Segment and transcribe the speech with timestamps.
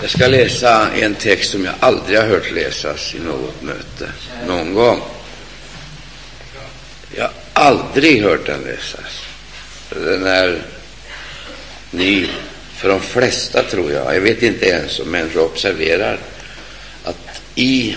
[0.00, 4.12] Jag ska läsa en text som jag aldrig har hört läsas i något möte
[4.46, 5.00] någon gång.
[7.16, 9.22] Jag har aldrig hört den läsas.
[9.90, 10.62] Den är
[11.90, 12.28] ny
[12.76, 14.14] för de flesta, tror jag.
[14.14, 16.18] Jag vet inte ens om människor observerar
[17.04, 17.96] att i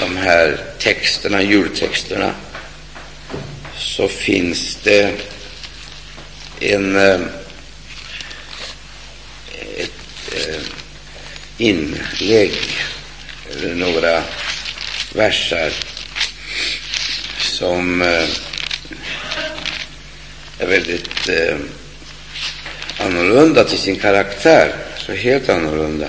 [0.00, 2.34] de här texterna, jultexterna,
[3.76, 5.12] så finns det
[6.60, 7.20] en, eh,
[9.76, 10.77] ett eh,
[11.58, 12.52] inlägg,
[13.50, 14.22] eller några
[15.12, 15.72] versar
[17.38, 18.28] som eh,
[20.58, 21.56] är väldigt eh,
[22.98, 26.08] annorlunda till sin karaktär, så helt annorlunda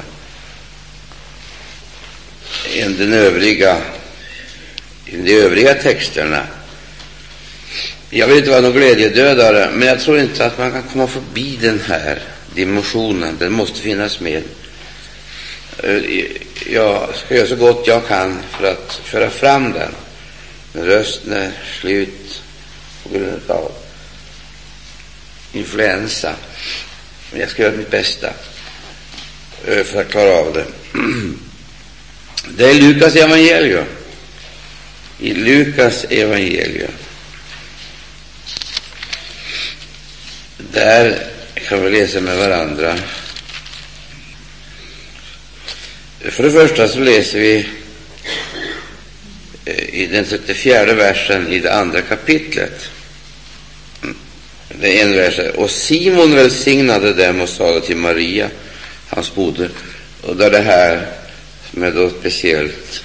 [2.76, 3.78] än den övriga,
[5.06, 6.44] de övriga texterna.
[8.10, 11.58] Jag vill inte vara någon glädjedödare, men jag tror inte att man kan komma förbi
[11.62, 12.20] den här
[12.56, 13.36] dimensionen.
[13.40, 14.44] Den måste finnas med.
[15.84, 16.26] Eh,
[16.66, 19.92] jag ska göra så gott jag kan för att föra fram den.
[20.74, 22.42] Men rösten är slut
[23.04, 23.72] på grund av
[25.54, 26.36] influensa.
[27.32, 28.28] Men jag ska göra mitt bästa
[29.68, 30.66] eh, för att klara av det.
[32.58, 33.86] Det är Lukas evangelium.
[35.20, 36.92] I Lukas evangelium.
[40.58, 42.96] Där kan vi läsa med varandra.
[46.22, 47.66] För det första så läser vi
[49.66, 52.90] eh, i den 34 versen i det andra kapitlet.
[54.04, 54.16] Mm.
[54.82, 55.40] Det är en vers.
[55.56, 58.50] Och Simon välsignade dem och sade till Maria,
[59.08, 59.70] hans moder,
[60.22, 61.06] och där det här
[61.72, 63.04] som jag då speciellt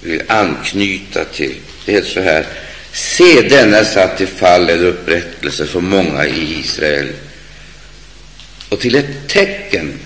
[0.00, 1.56] vill anknyta till.
[1.84, 2.46] Det heter så här.
[2.92, 7.08] Se, denna satt till fall eller upprättelse för många i Israel
[8.68, 9.98] och till ett tecken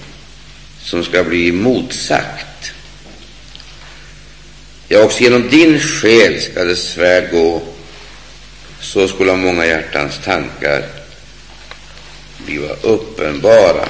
[0.82, 2.72] som ska bli motsagt.
[4.88, 7.62] Ja, också genom din själ ska det svärd gå,
[8.80, 10.84] så skulle många hjärtans tankar
[12.38, 13.88] bliva uppenbara.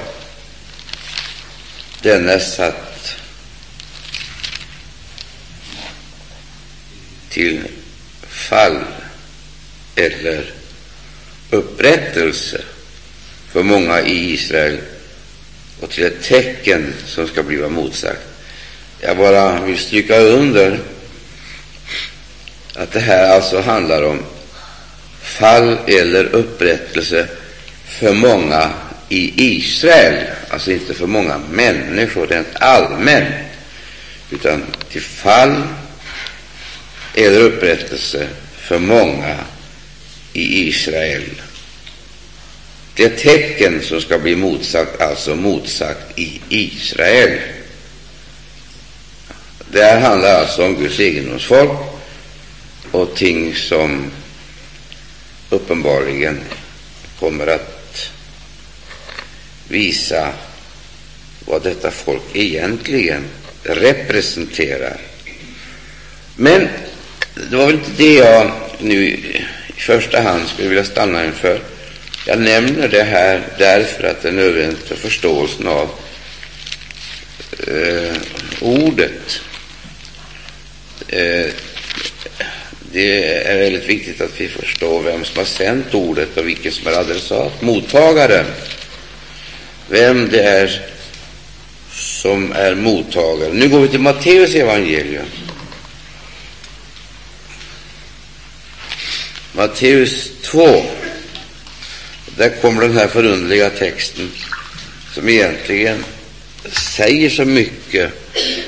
[2.03, 3.16] Denne satt
[7.28, 7.60] till
[8.28, 8.84] fall
[9.94, 10.53] eller
[11.50, 12.60] upprättelse
[13.53, 14.81] för många i Israel
[15.80, 18.20] och till ett tecken som ska bli motsagt.
[19.00, 20.80] Jag bara vill stryka under
[22.74, 24.22] att det här alltså handlar om
[25.22, 27.28] fall eller upprättelse
[27.84, 28.70] för många
[29.08, 33.34] i Israel, alltså inte för många människor rent allmänt,
[34.30, 35.62] utan till fall
[37.14, 38.26] eller upprättelse
[38.56, 39.36] för många
[40.32, 41.42] i Israel.
[43.00, 47.41] Det tecken som ska bli motsagt, alltså motsagt i Israel.
[49.72, 51.78] Det här handlar alltså om Guds egendomsfolk
[52.91, 54.10] och ting som
[55.50, 56.41] uppenbarligen
[57.21, 58.10] kommer att
[59.69, 60.33] visa
[61.47, 63.25] vad detta folk egentligen
[63.62, 65.00] representerar.
[66.37, 66.69] Men
[67.50, 69.44] det var väl inte det jag nu i
[69.77, 71.60] första hand skulle vilja stanna inför.
[72.26, 75.91] Jag nämner det här därför att det är nödvändigt för förståelsen av
[77.66, 78.16] eh,
[78.60, 79.41] ordet.
[81.09, 81.47] Eh,
[82.92, 86.86] det är väldigt viktigt att vi förstår vem som har sänt ordet och vilken som
[86.86, 88.47] är adressat, mottagaren.
[89.88, 90.80] Vem det är
[91.91, 93.53] som är mottagare.
[93.53, 95.26] Nu går vi till Matteus evangelium.
[99.53, 100.82] Matteus 2.
[102.41, 104.31] Där kommer den här förundliga texten
[105.15, 106.05] som egentligen
[106.97, 108.12] säger så mycket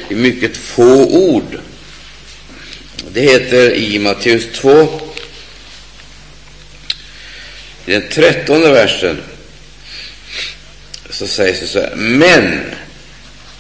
[0.09, 1.59] i mycket få ord.
[3.13, 5.01] Det heter i Matteus 2,
[7.87, 9.23] i den trettonde versen,
[11.11, 11.97] så sägs det så här.
[11.97, 12.61] Men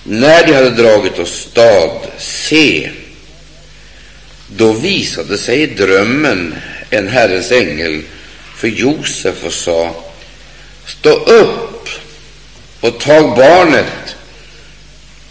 [0.03, 2.91] när de hade dragit åstad, se,
[4.47, 6.55] då visade sig i drömmen
[6.91, 8.03] en Herrens ängel
[8.62, 9.94] för Josef och sa
[10.87, 11.88] Stå upp
[12.81, 14.17] och tag barnet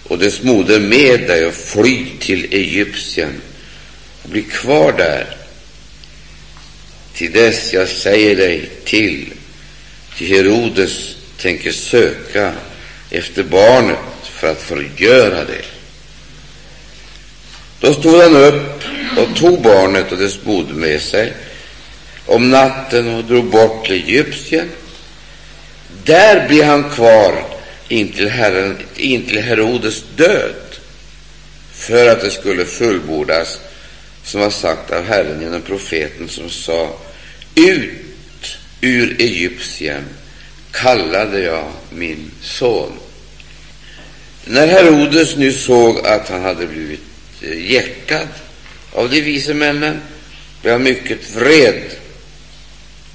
[0.04, 3.42] och dess moder med dig och fly till Egypten
[4.24, 5.36] och bli kvar där
[7.14, 9.34] till dess jag säger dig till.
[10.18, 12.54] Till Herodes tänker söka
[13.10, 15.66] efter barnet för att förgöra det.
[17.80, 18.84] Då stod han upp
[19.18, 21.34] och tog barnet och dess moder med sig
[22.32, 24.70] om natten och drog bort till Egypten.
[26.06, 27.46] Där blev han kvar
[27.88, 30.56] intill, Herren, intill Herodes död
[31.74, 33.60] för att det skulle fullbordas
[34.24, 37.00] som var sagt av Herren genom profeten som sa
[37.56, 40.04] Ut ur Egyptien
[40.72, 42.92] kallade jag min son.
[44.46, 47.02] När Herodes nu såg att han hade blivit
[47.58, 48.28] jäckad
[48.94, 50.02] av de vise männen
[50.62, 51.82] blev han mycket vred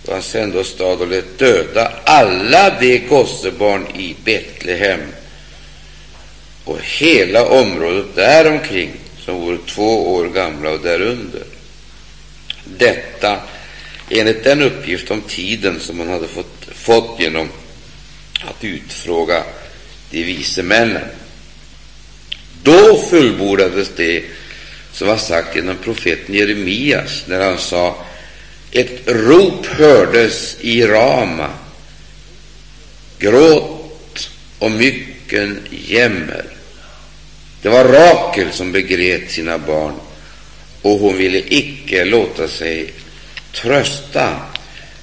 [0.06, 5.00] och han sände åstad och lät döda alla de gossebarn i Betlehem
[6.64, 11.42] och hela området däromkring som vore två år gamla och därunder.
[12.64, 13.40] Detta
[14.10, 17.48] enligt den uppgift om tiden som man hade fått, fått genom
[18.44, 19.42] att utfråga
[20.10, 21.04] de vise männen.
[22.62, 24.24] Då fullbordades det
[24.92, 28.05] som var sagt genom profeten Jeremias när han sa
[28.72, 31.50] ett rop hördes i Rama,
[33.18, 36.44] gråt och mycken jämmer.
[37.62, 39.94] Det var Rakel som begrät sina barn,
[40.82, 42.92] och hon ville icke låta sig
[43.54, 44.40] trösta,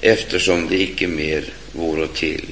[0.02, 2.46] eftersom det icke mer vore till.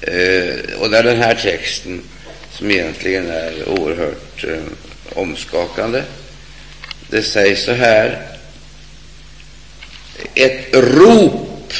[0.00, 2.02] Eh, och det är den här texten
[2.52, 4.62] som egentligen är oerhört eh,
[5.14, 6.02] omskakande.
[7.10, 8.37] Det sägs så här
[10.34, 11.72] ett rop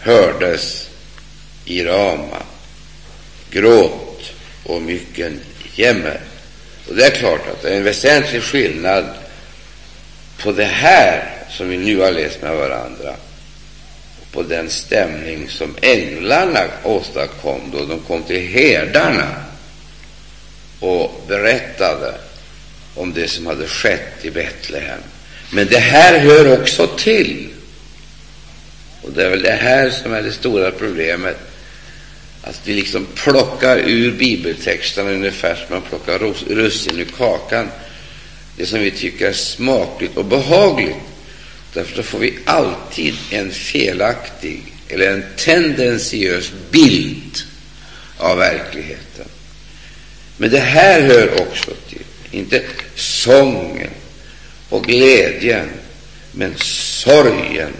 [0.00, 0.88] hördes
[1.64, 2.42] i Rama,
[3.50, 4.32] gråt
[4.64, 5.40] och mycken
[5.74, 6.20] jämmer.
[6.88, 9.04] Och det är klart att det är en väsentlig skillnad
[10.42, 13.14] på det här som vi nu har läst med varandra
[14.20, 19.44] och på den stämning som änglarna åstadkom då de kom till herdarna
[20.80, 22.14] och berättade
[22.94, 25.00] om det som hade skett i Betlehem.
[25.50, 27.48] Men det här hör också till.
[29.02, 31.36] Och det är väl det här som är det stora problemet.
[32.42, 36.18] Att vi liksom plockar ur bibeltexterna ungefär som man plockar
[36.54, 37.68] russin ur kakan.
[38.56, 40.96] Det som vi tycker är smakligt och behagligt.
[41.72, 47.38] Därför får vi alltid en felaktig eller en tendentiös bild
[48.18, 49.24] av verkligheten.
[50.36, 52.62] Men det här hör också till, inte
[52.94, 53.90] sången,
[54.74, 55.70] och glädjen,
[56.32, 57.72] men sorgen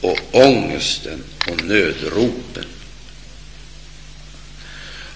[0.00, 2.64] och ångesten och nödropen.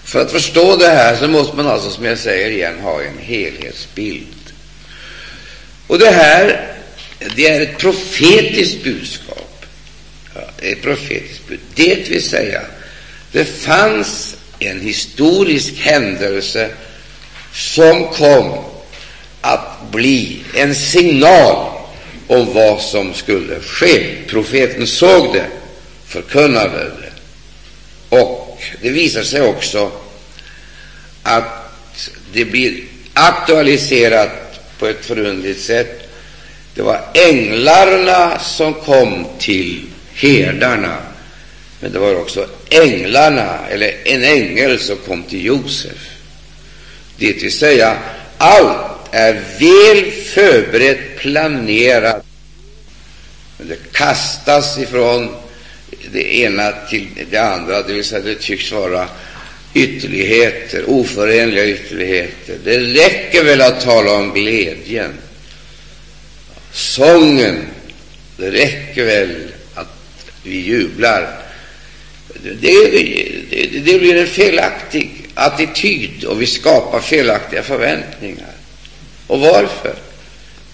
[0.03, 3.17] För att förstå det här så måste man alltså, som jag säger igen, ha en
[3.17, 4.53] helhetsbild.
[5.87, 6.75] Och det här
[7.35, 9.65] det är ett profetiskt budskap.
[10.35, 11.69] Ja, ett profetiskt budskap.
[11.75, 12.61] Det vill säga,
[13.31, 16.69] det fanns en historisk händelse
[17.53, 18.68] som kom
[19.41, 21.71] att bli en signal
[22.27, 24.15] om vad som skulle ske.
[24.27, 25.47] Profeten såg det,
[26.07, 27.11] förkunnade det,
[28.17, 29.91] och det visar sig också
[31.23, 31.73] att
[32.33, 32.83] det blir
[33.13, 34.29] aktualiserat
[34.79, 36.09] på ett förunderligt sätt.
[36.75, 39.81] Det var änglarna som kom till
[40.13, 40.97] herdarna,
[41.79, 46.09] men det var också änglarna, eller en ängel, som kom till Josef.
[47.17, 47.97] Det vill säga,
[48.37, 52.25] allt är väl förberett, planerat,
[53.57, 55.35] men det kastas ifrån
[56.11, 59.07] det ena till det andra, det vill säga det tycks vara
[59.73, 62.57] ytterligheter, oförenliga ytterligheter.
[62.63, 65.13] Det räcker väl att tala om glädjen,
[66.71, 67.65] sången,
[68.37, 69.35] det räcker väl
[69.73, 69.87] att
[70.43, 71.39] vi jublar.
[72.43, 72.53] Det,
[73.49, 78.58] det, det blir en felaktig attityd och vi skapar felaktiga förväntningar.
[79.29, 79.93] Och varför?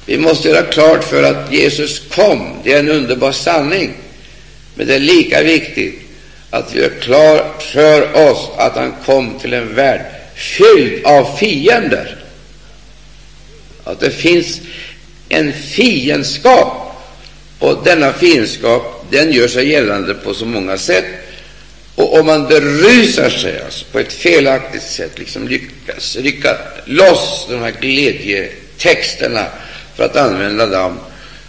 [0.06, 2.54] Vi måste göra klart för att Jesus kom.
[2.64, 3.94] Det är en underbar sanning.
[4.76, 6.00] Men det är lika viktigt
[6.50, 10.02] att vi gör klart för oss att han kom till en värld
[10.36, 12.18] fylld av fiender.
[13.84, 14.62] Att det finns
[15.30, 16.96] en fiendskap,
[17.60, 21.06] och denna fiendskap den gör sig gällande på så många sätt.
[21.96, 27.60] Och om man berusar sig alltså på ett felaktigt sätt, liksom lyckas rycka loss de
[27.60, 29.46] här glädjetexterna,
[29.96, 31.00] för att använda dem,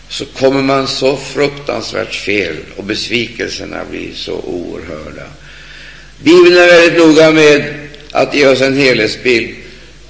[0.08, 5.26] så kommer man så fruktansvärt fel och besvikelserna blir så oerhörda.
[6.22, 7.74] Bibeln är väldigt noga med
[8.12, 9.56] att ge oss en helhetsbild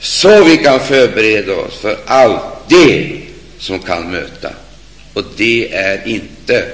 [0.00, 3.20] så vi kan förbereda oss för allt det
[3.58, 4.50] som kan möta.
[5.12, 6.64] Och det är inte,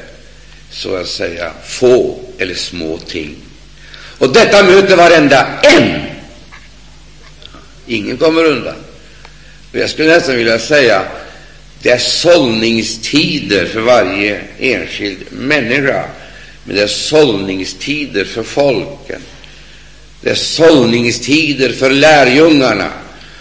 [0.71, 3.37] så att säga, få eller små ting.
[4.19, 6.03] Och detta möter varenda en.
[7.87, 8.77] Ingen kommer undan.
[9.73, 11.03] Och jag skulle nästan vilja säga
[11.83, 16.05] det är sållningstider för varje enskild människa,
[16.65, 19.21] men det är sållningstider för folken.
[20.21, 22.91] Det är sållningstider för lärjungarna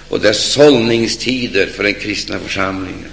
[0.10, 3.12] och det är sållningstider för den kristna församlingen.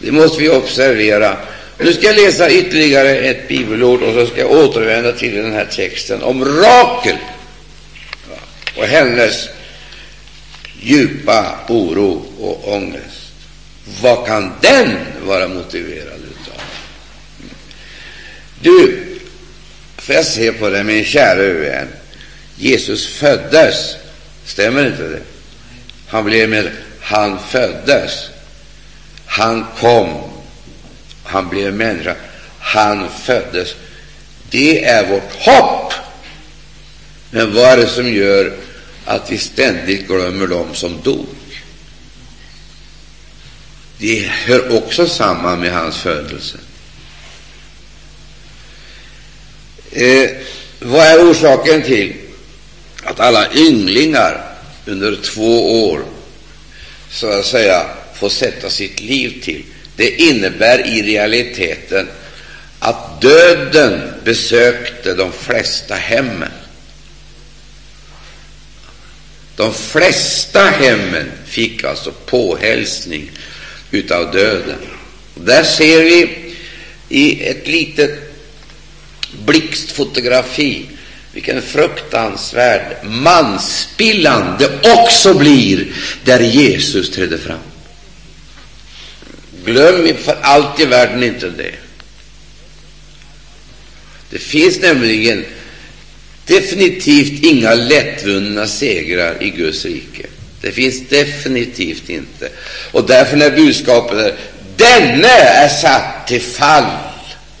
[0.00, 1.36] Det måste vi observera.
[1.78, 5.64] Nu ska jag läsa ytterligare ett bibelord och så ska jag återvända till den här
[5.64, 7.16] texten om Rakel
[8.76, 9.48] och hennes
[10.80, 13.32] djupa oro och ångest.
[14.02, 16.62] Vad kan den vara motiverad utav?
[18.60, 19.04] Du,
[19.96, 21.88] får jag se på det, min kära vän.
[22.56, 23.96] Jesus föddes,
[24.44, 25.20] stämmer inte det?
[26.08, 26.70] Han blev med,
[27.00, 28.28] han föddes.
[29.26, 30.27] Han kom,
[31.28, 32.14] han blev människa,
[32.58, 33.74] han föddes.
[34.50, 35.92] Det är vårt hopp.
[37.30, 38.56] Men vad är det som gör
[39.04, 41.26] att vi ständigt glömmer dem som dog?
[43.98, 46.58] Det hör också samman med hans födelse.
[49.90, 50.30] Eh,
[50.78, 52.14] vad är orsaken till
[53.04, 54.54] att alla ynglingar
[54.86, 56.04] under två år
[57.10, 59.64] så att säga får sätta sitt liv till?
[59.98, 62.08] Det innebär i realiteten
[62.78, 66.50] att döden besökte de flesta hemmen.
[69.56, 73.30] De flesta hemmen fick alltså påhälsning
[73.90, 74.78] utav döden.
[75.34, 76.54] Där ser vi
[77.08, 78.18] i ett litet
[79.46, 80.86] blixtfotografi
[81.32, 85.86] vilken fruktansvärd manspillan det också blir
[86.24, 87.67] där Jesus trädde fram.
[89.68, 91.74] Glöm för allt i världen inte det.
[94.30, 95.44] Det finns nämligen
[96.46, 100.26] definitivt inga lättvunna segrar i Guds rike.
[100.60, 102.48] Det finns definitivt inte.
[102.92, 104.34] Och därför när budskapet är
[104.76, 106.98] denne är satt till fall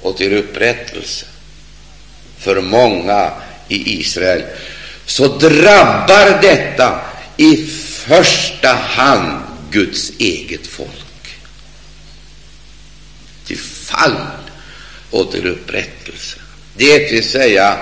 [0.02, 1.26] och till upprättelse
[2.38, 3.30] för många
[3.68, 4.42] i Israel,
[5.06, 7.00] så drabbar detta
[7.36, 7.56] i
[8.06, 11.07] första hand Guds eget folk.
[13.48, 14.16] Till fall
[15.10, 16.38] och till upprättelse.
[16.76, 17.78] Det vill säga,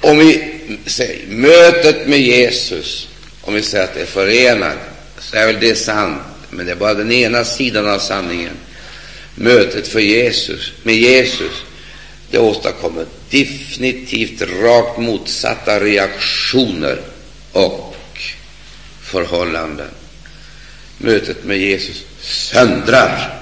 [0.00, 3.08] om vi säger mötet med Jesus,
[3.40, 4.78] om vi säger att det är förenat,
[5.18, 8.56] så är väl det sant, men det är bara den ena sidan av sanningen.
[9.34, 11.62] Mötet för Jesus, med Jesus,
[12.30, 17.00] det åstadkommer definitivt rakt motsatta reaktioner
[17.52, 17.96] och
[19.02, 19.88] förhållanden.
[20.98, 23.41] Mötet med Jesus söndrar.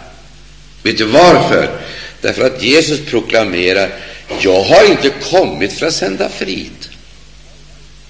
[0.82, 1.70] Vet du varför?
[2.20, 3.90] Därför att Jesus proklamerar
[4.38, 6.88] jag har inte kommit för att sända frid,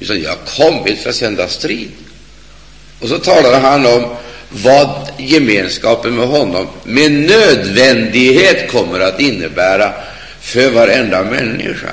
[0.01, 1.91] utan jag har kommit för att sända strid.
[3.01, 4.17] Och så talar han om
[4.49, 9.93] vad gemenskapen med honom med nödvändighet kommer att innebära
[10.41, 11.93] för varenda människa.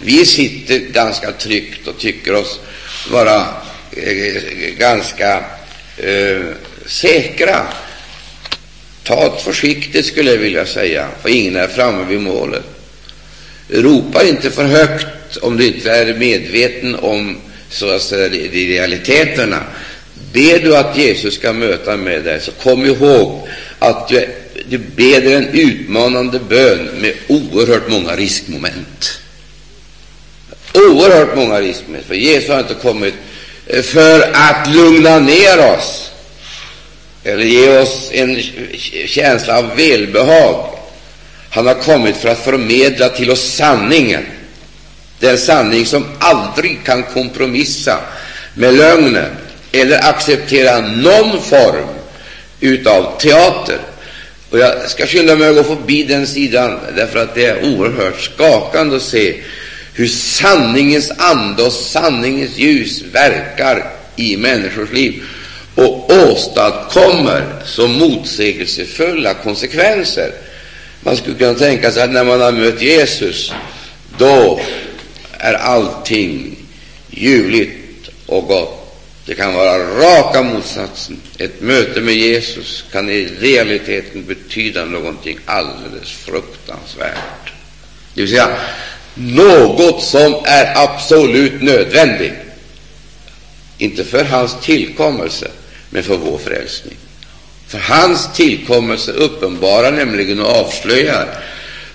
[0.00, 2.60] Vi sitter ganska tryggt och tycker oss
[3.10, 3.46] vara
[3.90, 4.42] eh,
[4.78, 5.44] ganska
[5.96, 6.40] eh,
[6.86, 7.66] säkra.
[9.08, 12.64] Ta försiktigt, skulle jag vilja säga, för ingen är framme vid målet.
[13.68, 17.36] Ropa inte för högt om du inte är medveten om
[17.70, 19.62] så att säga, de, realiteterna.
[20.32, 23.48] Ber du att Jesus ska möta med dig, så kom ihåg
[23.78, 24.28] att du,
[24.68, 29.20] du ber en utmanande bön med oerhört många riskmoment.
[30.74, 33.14] Oerhört många riskmoment, för Jesus har inte kommit
[33.82, 36.07] för att lugna ner oss
[37.28, 38.42] eller ge oss en
[39.06, 40.78] känsla av välbehag.
[41.50, 44.26] Han har kommit för att förmedla till oss sanningen,
[45.20, 47.98] den sanning som aldrig kan kompromissa
[48.54, 49.30] med lögnen
[49.72, 51.88] eller acceptera någon form
[52.60, 53.78] utav teater.
[54.50, 58.20] Och jag ska skynda mig att gå förbi den sidan, därför att det är oerhört
[58.20, 59.40] skakande att se
[59.94, 65.22] hur sanningens ande och sanningens ljus verkar i människors liv
[65.78, 70.32] och åstadkommer så motsägelsefulla konsekvenser.
[71.00, 73.52] Man skulle kunna tänka sig att när man har mött Jesus,
[74.18, 74.60] då
[75.38, 76.56] är allting
[77.10, 78.74] ljuvligt och gott.
[79.26, 81.20] Det kan vara raka motsatsen.
[81.38, 87.52] Ett möte med Jesus kan i realiteten betyda någonting alldeles fruktansvärt.
[88.14, 88.48] Det vill säga
[89.14, 92.32] något som är absolut nödvändigt.
[93.78, 95.50] Inte för hans tillkommelse,
[95.90, 96.96] men för vår frälsning.
[97.68, 101.28] För hans tillkommelse uppenbarar nämligen och avslöjar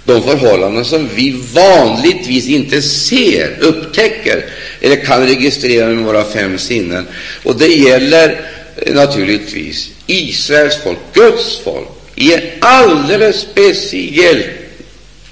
[0.06, 4.46] de förhållanden som vi vanligtvis inte ser, upptäcker
[4.82, 7.08] eller kan registrera med våra fem sinnen.
[7.44, 8.42] Och det gäller
[8.76, 14.46] eh, naturligtvis Israels folk, Guds folk, i ett alldeles speciellt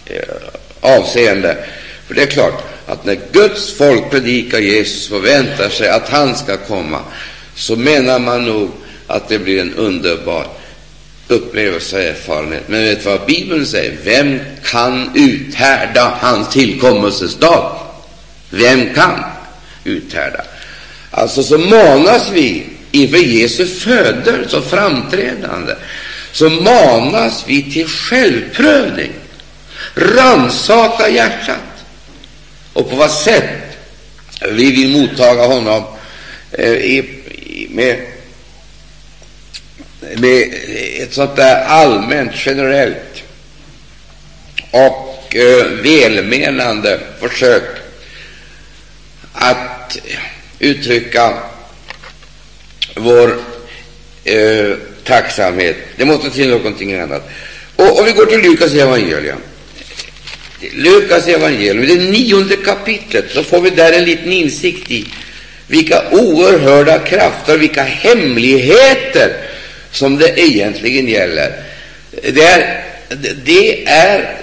[0.06, 0.22] eh,
[0.82, 1.58] avseende.
[2.08, 6.58] För det är klart, att när Guds folk predikar Jesus förväntar sig att han ska
[6.58, 7.00] komma,
[7.56, 8.72] så menar man nog
[9.08, 10.48] att det blir en underbar
[11.28, 12.64] upplevelse och erfarenhet.
[12.68, 13.98] Men vet du vad Bibeln säger?
[14.04, 17.80] Vem kan uthärda hans tillkommelses dag?
[18.50, 19.24] Vem kan
[19.84, 20.44] uthärda?
[21.12, 25.76] Alltså så manas vi inför Jesu födelse och framträdande,
[26.32, 29.12] så manas vi till självprövning.
[29.96, 31.58] Ransaka hjärtat.
[32.74, 33.78] Och på vad sätt
[34.52, 35.84] vi vill mottaga honom
[36.52, 37.21] eh, i,
[37.70, 38.00] med,
[40.18, 40.54] med
[41.00, 43.24] ett sånt där allmänt, generellt
[44.72, 47.64] och eh, välmenande försök
[49.34, 49.98] att
[50.60, 51.34] uttrycka
[52.96, 53.40] vår
[54.24, 55.78] eh, tacksamhet.
[55.98, 57.30] Det måste till någonting annat.
[57.76, 59.38] Och om vi går till Lukas evangelium,
[60.74, 65.08] Lukas evangelium, det nionde kapitlet, så får vi där en liten insikt i
[65.72, 69.34] vilka oerhörda krafter, vilka hemligheter
[69.92, 71.52] som det egentligen gäller.
[72.12, 72.84] Det är,
[73.46, 74.38] det är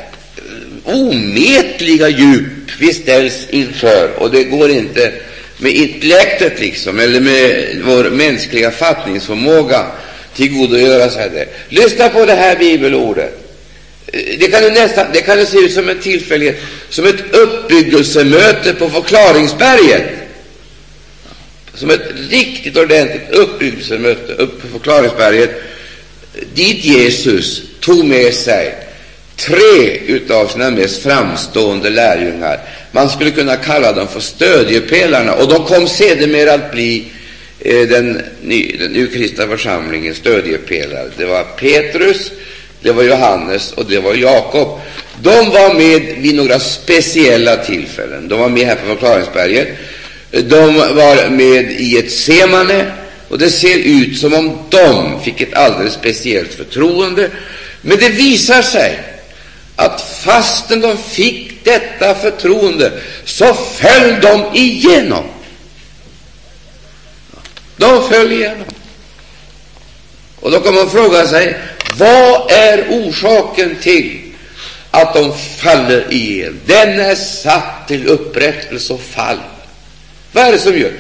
[0.84, 5.12] omätliga djup vi ställs inför, och det går inte
[5.58, 9.86] med intellektet liksom, eller med vår mänskliga fattningsförmåga
[10.34, 11.46] tillgodogöra sig det.
[11.68, 13.44] Lyssna på det här bibelordet.
[14.12, 20.27] Det kan, nästan, det kan se ut som en tillfällighet, som ett uppbyggelsemöte på förklaringsberget.
[21.78, 25.50] Som ett riktigt ordentligt uppbyggelsemöte uppe på förklaringsberget,
[26.54, 28.74] dit Jesus tog med sig
[29.36, 32.60] tre av sina mest framstående lärjungar.
[32.92, 37.04] Man skulle kunna kalla dem för stödjepelarna, och de kom sedermera att bli
[37.60, 41.10] eh, den, ny, den urkristna församlingens stödjepelare.
[41.16, 42.30] Det var Petrus,
[42.82, 44.80] det var Johannes och det var Jakob.
[45.22, 48.28] De var med vid några speciella tillfällen.
[48.28, 49.68] De var med här på förklaringsberget.
[50.30, 52.92] De var med i ett semane,
[53.28, 57.30] och det ser ut som om de fick ett alldeles speciellt förtroende.
[57.80, 59.00] Men det visar sig
[59.76, 62.92] att fastän de fick detta förtroende,
[63.24, 65.24] så föll de igenom.
[67.76, 68.66] De föll igenom.
[70.40, 71.56] Och då kan man fråga sig,
[71.96, 74.20] vad är orsaken till
[74.90, 76.60] att de faller igenom?
[76.66, 79.38] Den är satt till upprättelse och fall.
[80.32, 80.92] Vad är det som gör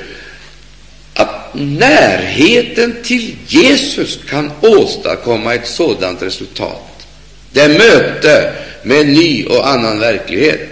[1.14, 7.06] att närheten till Jesus kan åstadkomma ett sådant resultat?
[7.52, 10.68] Det är möte med en ny och annan verklighet,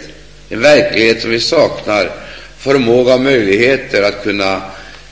[0.48, 2.10] en verklighet som vi saknar
[2.58, 4.62] förmåga och möjligheter att kunna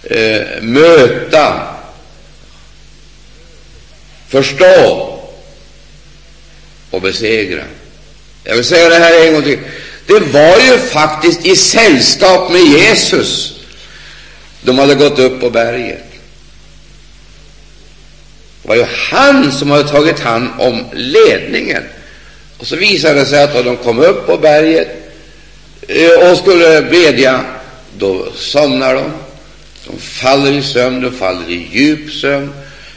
[0.02, 1.60] eh, möta,
[4.28, 5.18] förstå
[6.90, 7.64] och besegra.
[8.44, 9.58] Jag vill säga det här en gång till.
[10.06, 13.54] Det var ju faktiskt i sällskap med Jesus
[14.64, 16.04] de hade gått upp på berget.
[18.62, 21.82] Det var ju han som hade tagit hand om ledningen.
[22.58, 24.88] Och så visade det sig att då de kom upp på berget
[25.88, 27.44] eh, och skulle bedja,
[27.98, 29.10] då somnar de.
[29.86, 32.52] De faller i sömn, de faller i djup sömn.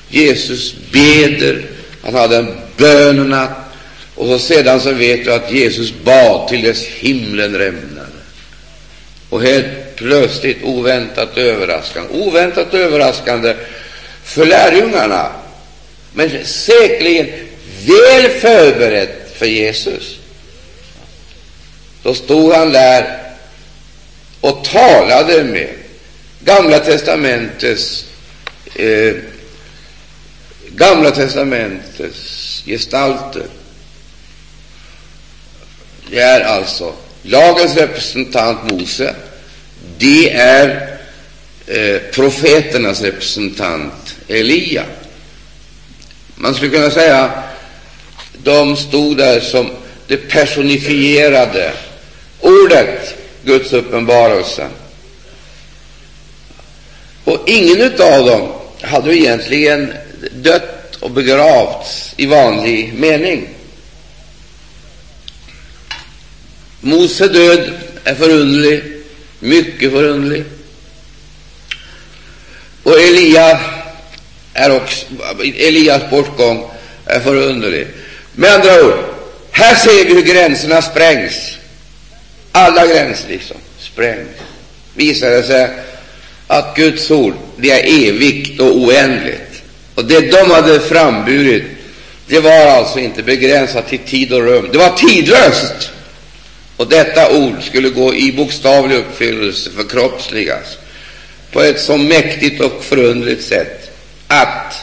[0.10, 1.65] Jesus beder,
[2.04, 3.66] han hade en bönenatt,
[4.17, 8.08] och så sedan så vet du att Jesus bad till dess himlen rämnade.
[9.30, 13.56] Och helt plötsligt, oväntat överraskande, oväntat överraskande
[14.23, 15.32] för lärjungarna,
[16.13, 17.27] men säkerligen
[17.86, 20.17] väl förberett för Jesus.
[22.03, 23.19] Då stod han där
[24.41, 25.69] och talade med
[26.43, 28.06] Gamla testamentets
[28.75, 29.15] eh,
[30.69, 33.45] Gamla testamentets gestalter.
[36.10, 39.15] Det är alltså lagens representant Mose,
[39.98, 40.98] det är
[41.67, 44.84] eh, profeternas representant Elia.
[46.36, 47.43] Man skulle kunna säga
[48.43, 49.70] de stod där som
[50.08, 51.72] det personifierade
[52.39, 54.67] ordet, Guds uppenbarelse.
[57.24, 59.93] Och ingen av dem hade egentligen
[60.32, 63.50] dött och begravts i vanlig mening.
[66.81, 67.71] Mose död
[68.03, 68.83] är förunderlig,
[69.39, 70.43] mycket förunderlig.
[72.83, 73.59] Och Elia
[74.53, 75.05] är också,
[75.39, 76.71] Elias bortgång
[77.05, 77.87] är förunderlig.
[78.35, 78.93] Med andra ord,
[79.51, 81.57] här ser vi hur gränserna sprängs.
[82.51, 84.27] Alla gränser liksom sprängs.
[84.95, 85.69] Visar det sig
[86.47, 89.63] att Guds ord, det är evigt och oändligt.
[89.95, 91.63] Och det de hade framburit,
[92.27, 94.69] det var alltså inte begränsat till tid och rum.
[94.71, 95.91] Det var tidlöst.
[96.77, 100.77] Och detta ord skulle gå i bokstavlig uppfyllelse, förkroppsligas,
[101.51, 103.91] på ett så mäktigt och förundligt sätt
[104.27, 104.75] att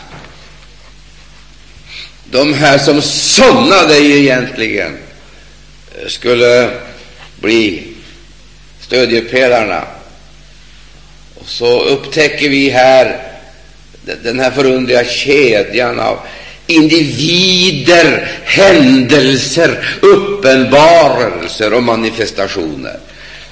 [2.25, 4.99] de här som sonnade egentligen
[5.99, 6.71] eh, skulle
[7.41, 7.83] bli
[8.81, 9.85] stödjepelarna.
[11.35, 13.33] Och så upptäcker vi här
[14.23, 16.19] den här förundliga kedjan av
[16.67, 22.97] individer, händelser, uppenbarelser och manifestationer.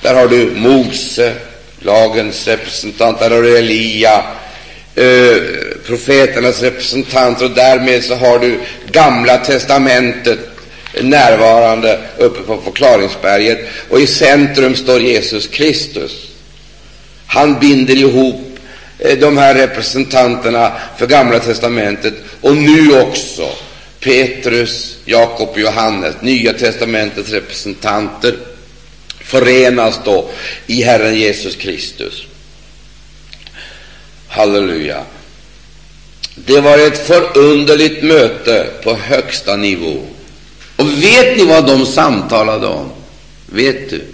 [0.03, 1.33] Där har du Mose,
[1.81, 4.25] lagens representant, där har du Elia,
[4.95, 5.43] eh,
[5.87, 10.39] profeternas representant, och därmed så har du Gamla testamentet
[11.01, 16.13] närvarande uppe på förklaringsberget, och i centrum står Jesus Kristus.
[17.27, 18.52] Han binder ihop
[19.05, 23.49] Eh, de här representanterna för Gamla testamentet och nu också
[24.01, 28.37] Petrus, Jakob och Johannes, Nya testamentets representanter,
[29.21, 30.31] förenas då
[30.67, 32.23] i Herren Jesus Kristus.
[34.29, 35.05] Halleluja!
[36.35, 40.03] Det var ett förunderligt möte på högsta nivå.
[40.77, 42.91] Och vet ni vad de samtalade om?
[43.47, 44.05] Vet du?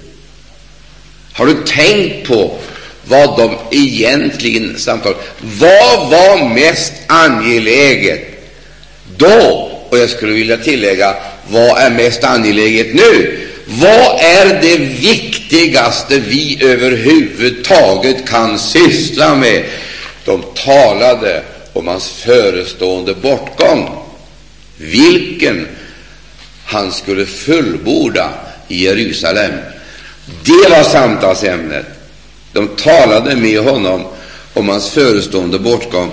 [1.32, 2.58] Har du tänkt på
[3.08, 8.20] vad de egentligen samtalade Vad var mest angeläget
[9.16, 9.70] då?
[9.90, 11.14] Och jag skulle vilja tillägga,
[11.48, 13.38] vad är mest angeläget nu?
[13.66, 19.64] Vad är det viktigaste vi överhuvudtaget kan syssla med?
[20.24, 21.42] De talade
[21.72, 23.90] om hans förestående bortgång,
[24.76, 25.68] vilken
[26.64, 28.30] han skulle fullborda
[28.68, 29.52] i Jerusalem.
[30.44, 31.97] Det var samtalsämnet.
[32.52, 34.04] De talade med honom
[34.54, 36.10] om hans förestående bortgång.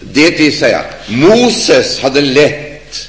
[0.00, 3.08] Det vill säga, Moses hade lett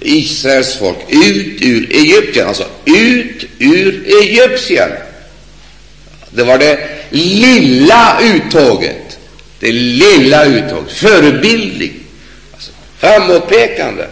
[0.00, 4.90] Israels folk ut ur Egypten, alltså ut ur Egypten.
[6.30, 9.18] Det var det lilla uttåget,
[9.60, 11.92] det lilla uttåget, Förebildlig,
[12.54, 14.06] alltså framåtpekande.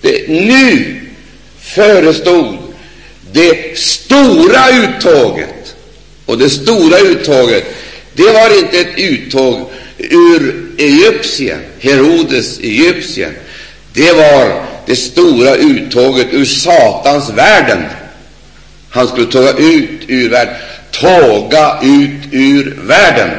[0.00, 1.00] Det, nu
[1.60, 2.58] förestod
[3.32, 5.76] det stora uttåget
[6.28, 7.64] och det stora uttåget,
[8.12, 13.32] det var inte ett uttåg ur Egyptien, Herodes Egyptien.
[13.92, 17.84] Det var det stora uttåget ur Satans världen.
[18.90, 20.54] Han skulle tåga ut ur världen,
[20.90, 23.30] tåga ut ur världen.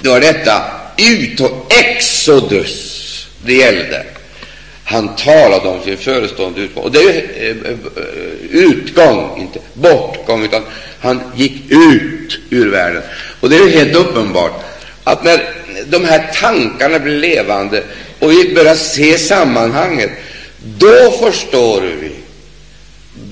[0.00, 0.62] Det var detta
[0.98, 4.04] uttåg, Exodus, det gällde.
[4.90, 6.84] Han talade om sin förestående utgång.
[6.84, 7.76] Och det är ju eh, eh,
[8.50, 10.62] utgång, inte bortgång, utan
[11.00, 13.02] han gick ut ur världen.
[13.40, 14.52] Och det är ju helt uppenbart
[15.04, 15.52] att när
[15.86, 17.82] de här tankarna blir levande
[18.18, 20.10] och vi börjar se sammanhanget,
[20.78, 22.10] då förstår vi.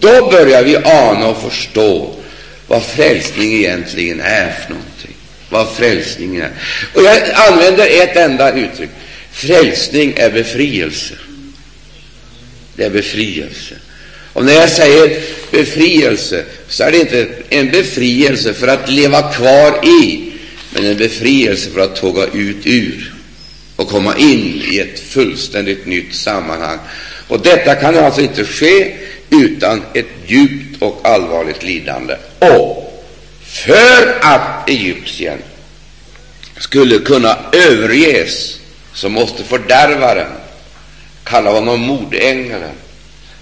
[0.01, 2.15] Då börjar vi ana och förstå
[2.67, 5.17] vad frälsning egentligen är för någonting.
[5.51, 6.51] Vad frälsningen är.
[6.95, 8.91] Och jag använder ett enda uttryck.
[9.33, 11.15] Frälsning är befrielse
[12.79, 13.75] det är befrielse.
[14.33, 19.85] Och när jag säger befrielse, så är det inte en befrielse för att leva kvar
[19.85, 20.33] i,
[20.71, 23.15] men en befrielse för att tåga ut ur
[23.77, 26.79] och komma in i ett fullständigt nytt sammanhang.
[27.29, 28.97] Och detta kan alltså inte ske
[29.31, 32.17] utan ett djupt och allvarligt lidande.
[32.39, 33.05] Och
[33.45, 35.39] för att Egyptien
[36.59, 38.59] skulle kunna överges,
[38.95, 40.31] så måste fördärvaren
[41.31, 42.63] kalla honom mordängeln,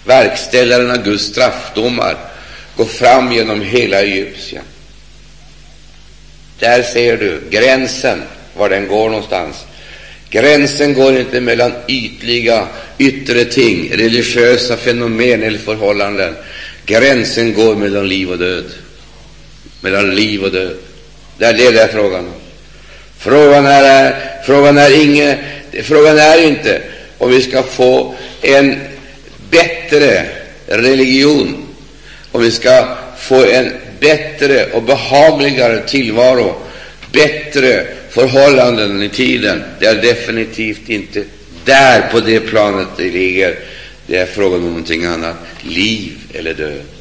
[0.05, 2.17] verkställaren av Guds straffdomar,
[2.77, 4.63] gå fram genom hela Egypten.
[6.59, 8.23] Där ser du gränsen,
[8.57, 9.57] var den går någonstans.
[10.31, 12.67] Gränsen går inte mellan ytliga
[12.99, 16.35] yttre ting, religiösa fenomen eller förhållanden.
[16.87, 18.65] Gränsen går mellan liv och död.
[19.81, 20.77] Mellan liv och död.
[21.39, 22.35] Det är det det är frågan om.
[23.19, 25.39] Frågan är, frågan är, inge,
[25.83, 26.83] frågan är inte
[27.19, 28.81] om vi ska få en
[29.51, 30.27] bättre
[30.67, 31.67] religion,
[32.33, 36.55] om vi ska få en bättre och behagligare tillvaro,
[37.13, 39.63] bättre förhållanden i tiden.
[39.81, 41.25] Det är definitivt inte
[41.65, 43.59] där på det planet det ligger.
[44.07, 45.37] Det är frågan om någonting annat.
[45.63, 46.96] Liv eller död.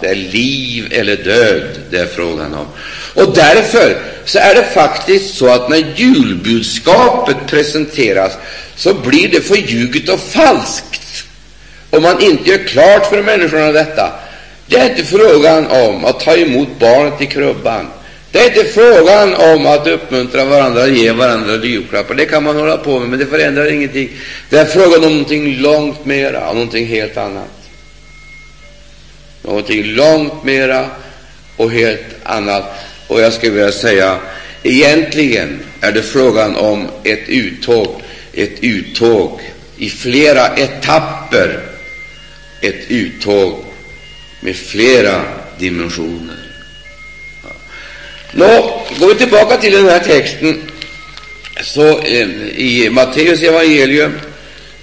[0.00, 2.66] Det är liv eller död det är frågan om.
[3.14, 8.32] Och därför så är det faktiskt så att när julbudskapet presenteras
[8.76, 11.00] så blir det förljuget och falskt
[11.90, 14.12] om man inte gör klart för människorna detta.
[14.66, 17.86] Det är inte frågan om att ta emot barnet i krubban.
[18.32, 22.14] Det är inte frågan om att uppmuntra varandra, och ge varandra julklappar.
[22.14, 24.10] Det kan man hålla på med, men det förändrar ingenting.
[24.50, 27.59] Det är frågan om någonting långt mera, om någonting helt annat
[29.42, 30.90] någonting långt mera
[31.56, 32.64] och helt annat.
[33.08, 34.18] Och jag skulle vilja säga,
[34.62, 39.40] egentligen är det frågan om ett uttåg, ett uttåg
[39.76, 41.60] i flera etapper,
[42.62, 43.64] ett uttåg
[44.40, 45.22] med flera
[45.58, 46.36] dimensioner.
[48.32, 50.70] Nå, går vi tillbaka till den här texten
[51.62, 54.20] så eh, i Matteus evangelium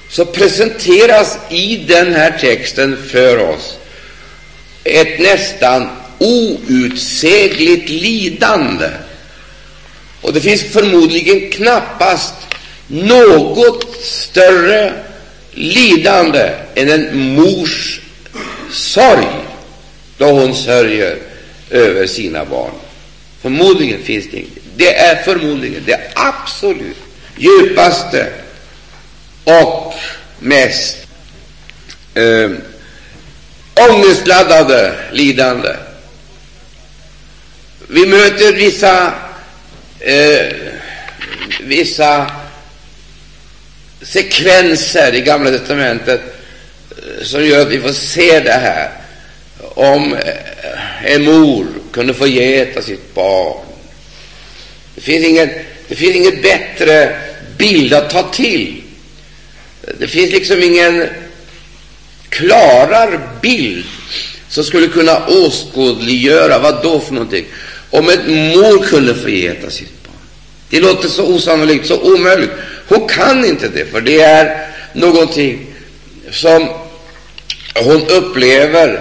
[0.09, 3.77] så presenteras i den här texten för oss
[4.87, 8.89] ett nästan outsägligt lidande.
[10.21, 12.33] Och det finns förmodligen knappast
[12.87, 14.93] något större
[15.51, 18.01] lidande än en mors
[18.71, 19.27] sorg
[20.17, 21.17] då hon sörjer
[21.69, 22.71] över sina barn.
[23.41, 24.51] Förmodligen finns det inget.
[24.75, 26.97] Det är förmodligen det absolut
[27.37, 28.27] djupaste
[29.43, 29.93] och
[30.39, 30.97] mest
[32.13, 32.49] eh,
[33.79, 35.75] ångestladdade lidande.
[37.87, 39.13] Vi möter vissa,
[39.99, 40.53] eh,
[41.61, 42.31] vissa
[44.01, 46.21] sekvenser i Gamla testamentet
[46.91, 48.89] eh, som gör att vi får se det här.
[49.59, 53.65] Om eh, en mor kunde få geta sitt barn.
[54.95, 55.49] Det finns ingen,
[55.87, 57.17] det finns ingen bättre
[57.57, 58.81] bild att ta till.
[59.99, 61.07] Det finns liksom ingen
[62.29, 63.85] klarare bild
[64.49, 67.45] som skulle kunna åskådliggöra vad då för någonting.
[67.89, 70.15] Om en mor kunde förgeta sitt barn.
[70.69, 72.51] Det låter så osannolikt, så omöjligt.
[72.87, 75.65] Hon kan inte det, för det är någonting
[76.31, 76.69] som
[77.75, 78.93] hon upplever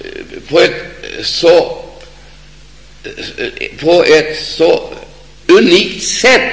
[0.00, 0.72] eh, på ett
[1.22, 1.84] så,
[3.04, 4.94] eh, på ett så
[5.46, 6.52] unikt sätt.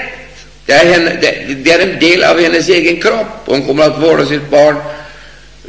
[0.65, 3.27] Det är, henne, det, det är en del av hennes egen kropp.
[3.45, 4.75] Hon kommer att vårda sitt barn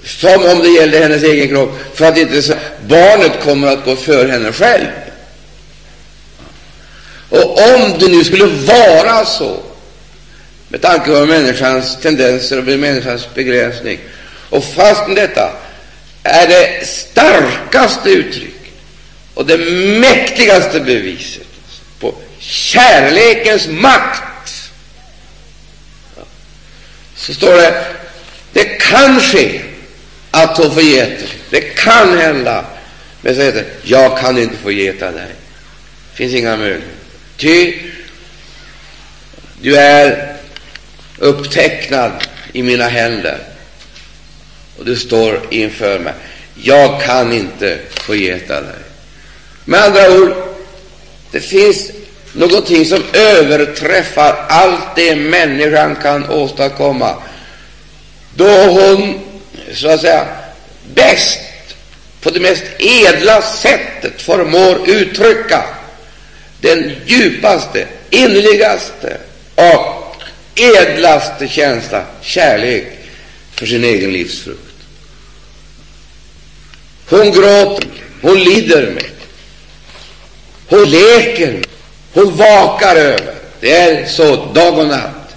[0.06, 4.28] som om det gällde hennes egen kropp, för att inte barnet kommer att gå för
[4.28, 4.86] henne själv.
[7.28, 9.62] Och om det nu skulle vara så,
[10.68, 13.98] med tanke på människans tendenser och människans begränsning,
[14.50, 15.50] och fastän detta
[16.22, 18.72] är det starkaste uttryck
[19.34, 19.58] och det
[20.00, 21.46] mäktigaste beviset
[22.00, 24.52] på kärlekens makt,
[27.16, 27.84] så står det
[28.52, 29.60] det kan ske
[30.42, 31.28] att hon förgeter.
[31.50, 32.64] Det kan hända.
[33.20, 35.28] Men så heter det, jag kan inte förgeta dig.
[36.10, 36.88] Det finns inga möjligheter.
[37.36, 37.74] Ty
[39.60, 40.36] du är
[41.18, 42.12] upptecknad
[42.52, 43.38] i mina händer
[44.78, 46.14] och du står inför mig.
[46.54, 48.80] Jag kan inte förgeta dig.
[49.64, 50.32] Med andra ord,
[51.30, 51.90] det finns
[52.32, 57.14] någonting som överträffar allt det människan kan åstadkomma
[58.34, 59.20] då hon
[59.74, 60.26] så att säga
[60.94, 61.40] bäst,
[62.20, 65.64] på det mest edla sättet förmår uttrycka
[66.60, 69.16] den djupaste, innerligaste
[69.54, 70.16] och
[70.54, 72.84] edlaste känsla, kärlek
[73.50, 74.60] för sin egen livsfrukt.
[77.08, 77.88] Hon gråter,
[78.22, 79.10] hon lider med,
[80.66, 81.66] hon leker med,
[82.12, 83.34] hon vakar över.
[83.60, 85.36] Det är så dag och natt.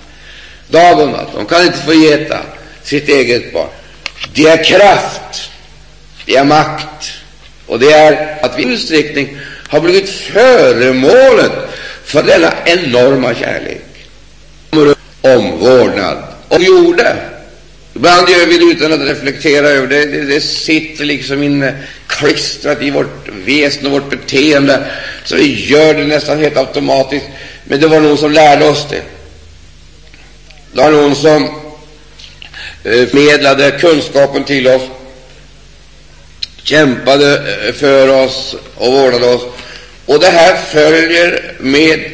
[0.67, 1.27] Dag och natt.
[1.33, 2.39] Hon kan inte förgeta
[2.83, 3.69] sitt eget barn.
[4.33, 5.51] Det är kraft,
[6.25, 7.11] det är makt,
[7.65, 9.37] och det är att vi i utsträckning
[9.69, 11.51] har blivit föremålet
[12.05, 13.85] för denna enorma kärlek,
[15.21, 17.15] omvårdnad och gjorde.
[17.95, 20.05] Ibland gör vi det utan att reflektera över det.
[20.05, 21.71] Det, det sitter liksom
[22.07, 24.85] klistrat i vårt väsen och vårt beteende,
[25.23, 27.25] så vi gör det nästan helt automatiskt.
[27.63, 29.01] Men det var någon som lärde oss det.
[30.73, 31.49] Det var någon som
[32.83, 34.81] Eh, förmedlade kunskapen till oss,
[36.63, 39.41] kämpade eh, för oss och vårdade oss.
[40.05, 42.11] Och det här följer med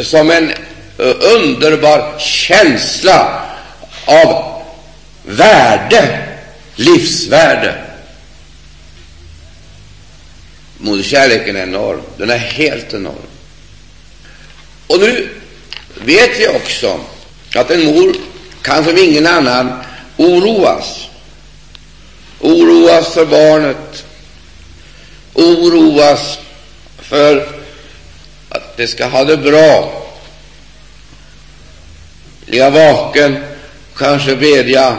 [0.00, 0.50] som en
[0.98, 3.42] eh, underbar känsla
[4.04, 4.62] av
[5.24, 6.18] värde,
[6.74, 7.74] livsvärde.
[10.78, 12.02] Moderkärleken är enorm.
[12.16, 13.26] Den är helt enorm.
[14.86, 15.28] Och nu
[15.94, 17.00] vet vi också
[17.54, 18.16] att en mor
[18.62, 19.82] kan som ingen annan
[20.16, 21.08] oroas.
[22.40, 24.04] Oroas för barnet,
[25.34, 26.38] oroas
[26.98, 27.48] för
[28.48, 30.02] att det ska ha det bra,
[32.46, 33.44] ligga vaken,
[33.96, 34.98] kanske bedja,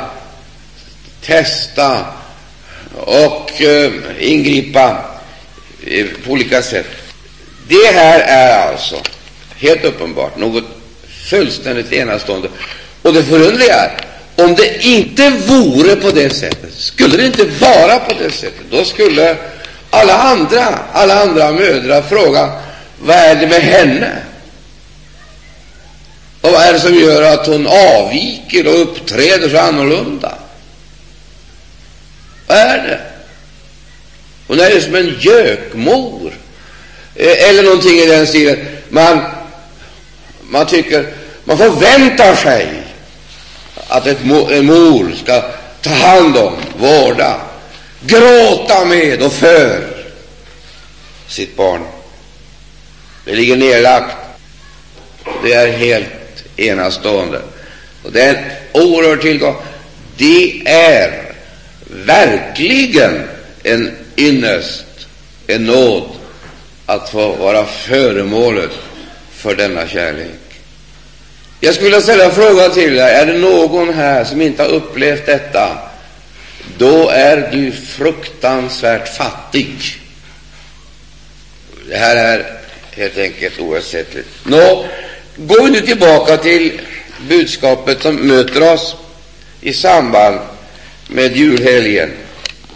[1.22, 2.06] testa
[2.96, 5.06] och eh, ingripa
[5.86, 6.88] eh, på olika sätt.
[7.68, 9.02] Det här är alltså
[9.58, 10.64] helt uppenbart något
[11.30, 12.50] fullständigt enastående.
[13.02, 13.98] Och det förunderliga är
[14.38, 18.86] om det inte vore på det sättet, skulle det inte vara på det sättet, då
[18.86, 19.38] skulle
[19.90, 22.52] alla andra, alla andra mödrar fråga
[23.00, 24.18] vad är det med henne?
[26.42, 30.38] Och vad är det som gör att hon avviker och uppträder så annorlunda?
[32.48, 33.00] Vad är det?
[34.48, 36.34] Hon är ju som en gökmor,
[37.16, 38.66] eh, eller någonting i den stilen.
[38.90, 39.22] Man,
[40.42, 42.87] man tycker, man förväntar sig
[43.88, 44.18] att ett,
[44.52, 45.44] en mor ska
[45.82, 47.42] ta hand om, vårda,
[48.02, 49.88] gråta med och för
[51.28, 51.82] sitt barn.
[53.26, 54.16] Det ligger nedlagt.
[55.44, 56.08] Det är helt
[56.58, 57.42] enastående.
[58.04, 59.56] Och det är en oerhörd tillgång.
[60.18, 61.34] Det är
[61.88, 63.24] verkligen
[63.64, 64.86] en ynnest,
[65.48, 66.10] en nåd
[66.86, 68.72] att få vara föremålet
[69.32, 70.47] för denna kärlek.
[71.60, 73.16] Jag skulle vilja ställa en fråga till dig.
[73.16, 75.78] Är det någon här som inte har upplevt detta?
[76.78, 79.76] Då är du fruktansvärt fattig.
[81.90, 82.46] Det här är
[82.92, 84.28] helt enkelt oersättligt.
[84.44, 84.86] Nå,
[85.36, 86.82] går vi nu tillbaka till
[87.30, 88.96] budskapet som möter oss
[89.62, 90.40] i samband
[91.08, 92.12] med julhelgen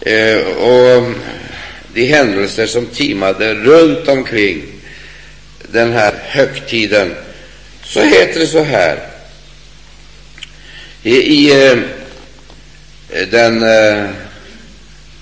[0.00, 1.04] eh, och
[1.94, 4.62] de händelser som timade runt omkring
[5.72, 7.14] den här högtiden,
[7.92, 8.98] så heter det så här
[11.02, 11.84] i, i den,
[13.30, 14.10] den, eh,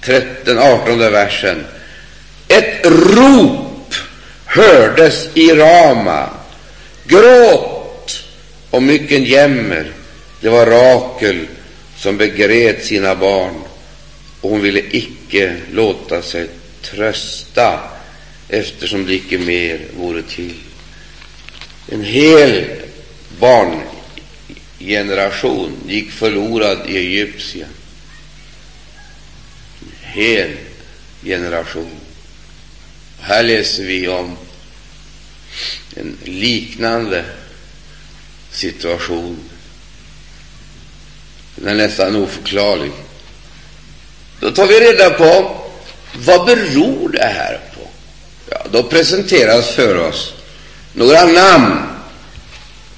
[0.00, 1.66] 13, 18 versen.
[2.48, 3.94] Ett rop
[4.44, 6.30] hördes i Rama,
[7.06, 8.24] gråt
[8.70, 9.92] och mycken jämmer.
[10.40, 11.46] Det var Rakel
[11.96, 13.54] som begred sina barn,
[14.40, 16.46] och hon ville icke låta sig
[16.82, 17.80] trösta,
[18.48, 20.54] eftersom det icke mer vore till.
[21.92, 22.66] En hel
[23.38, 27.68] barngeneration gick förlorad i Egypten.
[29.80, 30.50] En hel
[31.22, 32.00] generation.
[33.20, 34.36] Här läser vi om
[35.96, 37.24] en liknande
[38.50, 39.38] situation.
[41.56, 42.92] Den är nästan oförklarlig.
[44.40, 45.60] Då tar vi reda på
[46.14, 47.88] vad beror det här på.
[48.50, 50.32] Ja, då presenteras för oss
[50.92, 51.78] några namn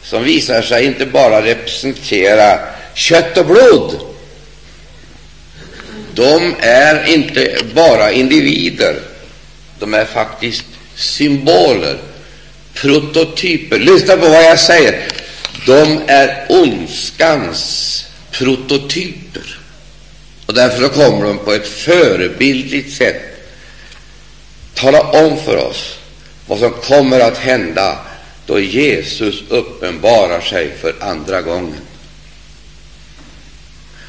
[0.03, 2.59] som visar sig inte bara representera
[2.95, 4.01] kött och blod.
[6.15, 9.01] De är inte bara individer,
[9.79, 11.99] de är faktiskt symboler,
[12.75, 13.79] prototyper.
[13.79, 15.09] Lyssna på vad jag säger.
[15.67, 19.59] De är ondskans prototyper.
[20.47, 23.23] Och därför kommer de på ett förebildligt sätt
[24.75, 25.99] tala om för oss
[26.47, 27.99] vad som kommer att hända
[28.47, 31.81] då Jesus uppenbarar sig för andra gången.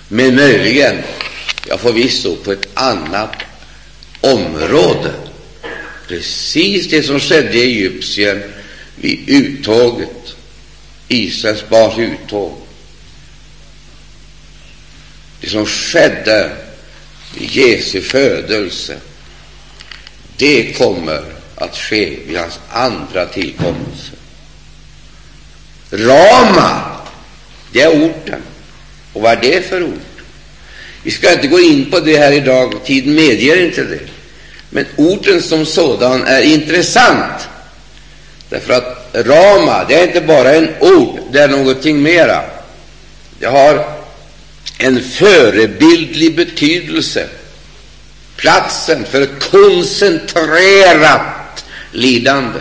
[0.07, 1.03] Men möjligen,
[1.67, 3.35] ja förvisso, på ett annat
[4.21, 5.13] område.
[6.07, 8.43] Precis det som skedde i Egypten
[8.95, 10.35] vid uttåget,
[11.07, 12.57] Israels barns uttåg.
[15.41, 16.51] Det som skedde
[17.37, 18.97] vid Jesu födelse,
[20.37, 21.32] det kommer
[21.63, 24.11] att ske vid hans andra tillkommelse.
[25.91, 26.81] Rama,
[27.71, 28.41] det är orten.
[29.13, 29.99] Och vad är det för ord?
[31.03, 33.99] Vi ska inte gå in på det här idag, tiden medger inte det.
[34.69, 37.47] Men orten som sådan är intressant,
[38.49, 42.41] därför att Rama, det är inte bara en ord, det är någonting mera.
[43.39, 43.85] Det har
[44.77, 47.27] en förebildlig betydelse,
[48.35, 51.21] platsen för koncentrerat
[51.93, 52.59] lidande,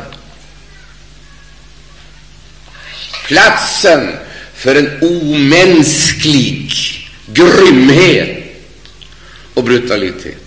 [3.26, 4.16] platsen
[4.54, 6.72] för en omänsklig
[7.26, 8.38] grymhet
[9.54, 10.38] och brutalitet,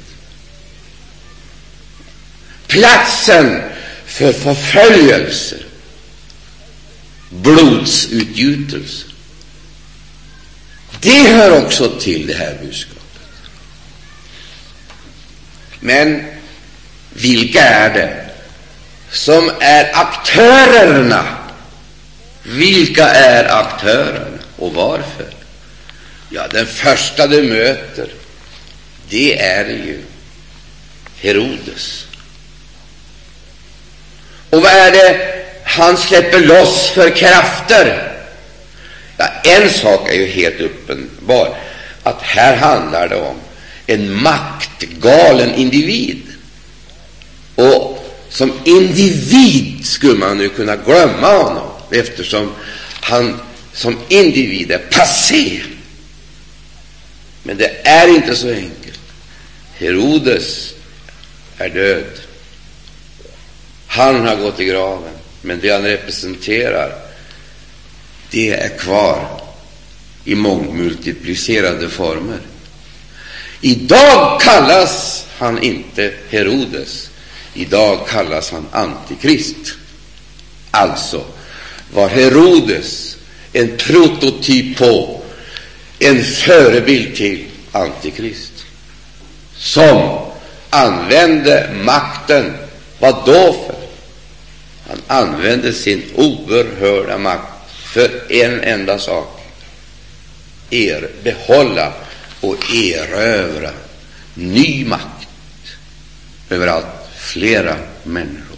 [2.67, 3.61] platsen
[4.05, 5.65] för förföljelser,
[7.29, 9.09] blodsutgjutelser.
[10.99, 13.01] Det hör också till det här budskapet.
[15.79, 16.23] Men
[17.13, 18.24] vilka är det
[19.11, 21.25] som är aktörerna?
[22.43, 25.25] Vilka är aktörerna och varför?
[26.29, 28.07] Ja, den första du möter,
[29.09, 30.01] det är ju
[31.21, 32.05] Herodes.
[34.49, 38.11] Och vad är det han släpper loss för krafter?
[39.17, 41.57] Ja, en sak är ju helt uppenbar,
[42.03, 43.35] att här handlar det om
[43.87, 46.21] en maktgalen individ.
[47.55, 47.94] Och
[48.35, 52.51] som individ skulle man nu kunna glömma honom, eftersom
[53.01, 53.39] han
[53.73, 55.61] som individ är passé.
[57.43, 58.99] Men det är inte så enkelt.
[59.73, 60.73] Herodes
[61.57, 62.19] är död.
[63.87, 66.95] Han har gått i graven, men det han representerar,
[68.29, 69.41] det är kvar
[70.23, 72.39] i mångmultiplicerade former.
[73.61, 77.09] Idag kallas han inte Herodes,
[77.55, 79.73] idag kallas han Antikrist.
[80.71, 81.23] Alltså
[81.93, 83.17] var Herodes
[83.53, 85.21] en prototyp på,
[85.99, 88.65] en förebild till Antikrist,
[89.57, 90.19] som
[90.69, 92.53] använde makten.
[92.99, 93.75] Vad då för?
[94.87, 99.35] Han använde sin oerhörda makt för en enda sak
[100.69, 101.93] er, behålla
[102.41, 103.71] och erövra
[104.33, 105.27] ny makt
[106.49, 106.94] överallt
[107.25, 108.57] flera människor.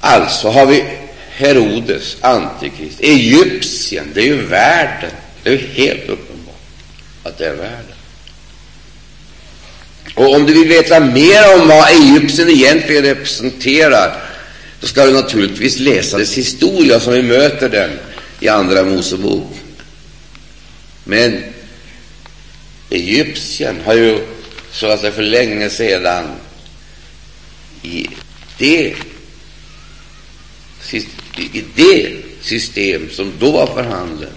[0.00, 0.84] Alltså har vi
[1.30, 5.10] Herodes, Antikrist, Egyptien, det är ju världen.
[5.42, 6.60] Det är helt uppenbart
[7.22, 7.96] att det är världen.
[10.14, 14.22] Och om du vill veta mer om vad Egypten egentligen representerar,
[14.80, 17.90] då ska du naturligtvis läsa dess historia som vi möter den
[18.40, 19.52] i Andra Mosebok.
[21.04, 21.44] Men
[22.90, 24.35] Egypten har ju
[24.76, 26.24] så att säga för länge sedan
[27.82, 28.08] i
[28.58, 28.94] det,
[31.36, 34.32] i det system som då var för handen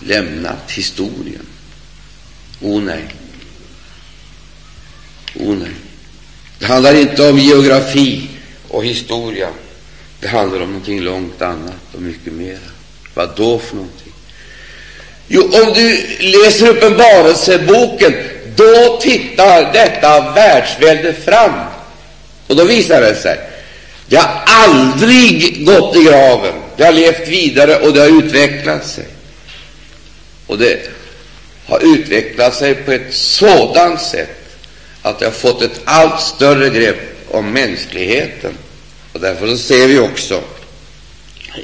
[0.00, 1.46] lämnat historien.
[2.60, 3.04] O oh, nej.
[5.34, 5.74] O oh, nej.
[6.58, 8.28] Det handlar inte om geografi
[8.68, 9.48] och historia.
[10.20, 12.58] Det handlar om någonting långt annat och mycket mer.
[13.14, 14.12] Vad då för någonting?
[15.28, 18.14] Jo, om du läser Uppenbarelseboken,
[18.56, 21.60] då tittar detta världsvälde fram.
[22.46, 23.40] Och då visar det sig,
[24.06, 26.54] det har aldrig gått i graven.
[26.76, 29.04] Det har levt vidare och det har utvecklat sig.
[30.46, 30.90] Och det
[31.66, 34.58] har utvecklat sig på ett sådant sätt
[35.02, 38.52] att det har fått ett allt större grepp om mänskligheten.
[39.12, 40.42] Och därför så ser vi också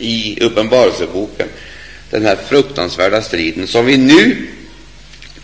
[0.01, 1.49] i Uppenbarelseboken
[2.11, 4.47] den här fruktansvärda striden som vi nu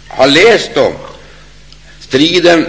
[0.09, 0.93] har läst om.
[2.15, 2.67] Striden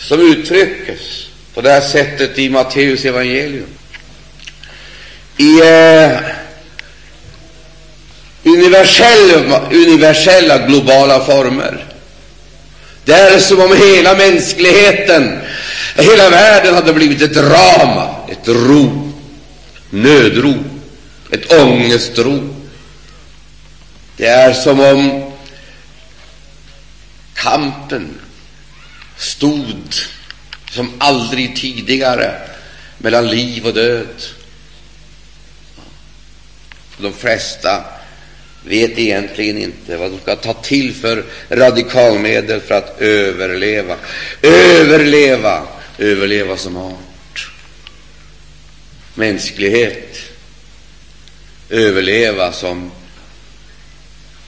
[0.00, 3.68] som uttryckes på det här sättet i Matteus evangelium.
[5.36, 6.18] I eh,
[8.44, 11.84] universella, universella globala former.
[13.04, 15.38] Det är som om hela mänskligheten,
[15.94, 19.12] hela världen hade blivit ett drama, ett ro,
[19.90, 20.66] nödrop,
[21.30, 22.54] ett ångestrop.
[24.16, 25.32] Det är som om
[27.34, 28.20] kampen
[29.18, 29.94] stod
[30.70, 32.40] som aldrig tidigare
[32.98, 34.22] mellan liv och död.
[36.98, 37.84] De flesta
[38.64, 43.96] vet egentligen inte vad de ska ta till för radikalmedel för att överleva.
[44.42, 45.66] Överleva,
[45.98, 47.50] överleva som art.
[49.14, 50.18] Mänsklighet,
[51.70, 52.90] överleva som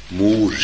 [0.08, 0.54] mor.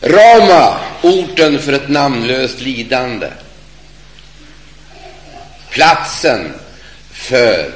[0.00, 3.30] Rama, orten för ett namnlöst lidande.
[5.70, 6.54] Platsen
[7.12, 7.72] för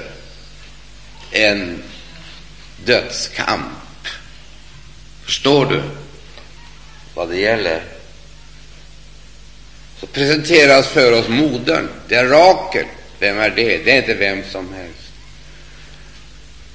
[1.31, 1.83] en
[2.85, 3.63] dödskamp.
[5.25, 5.83] Förstår du
[7.15, 7.83] vad det gäller?
[10.01, 11.89] Så presenteras för oss modern.
[12.09, 12.87] Det är Rakel.
[13.19, 13.79] Vem är det?
[13.79, 15.13] Det är inte vem som helst.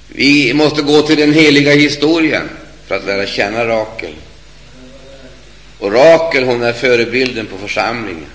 [0.07, 2.49] Vi måste gå till den heliga historien
[2.87, 4.13] för att lära känna Rakel.
[5.79, 8.29] Och Rakel, hon är förebilden på församlingen.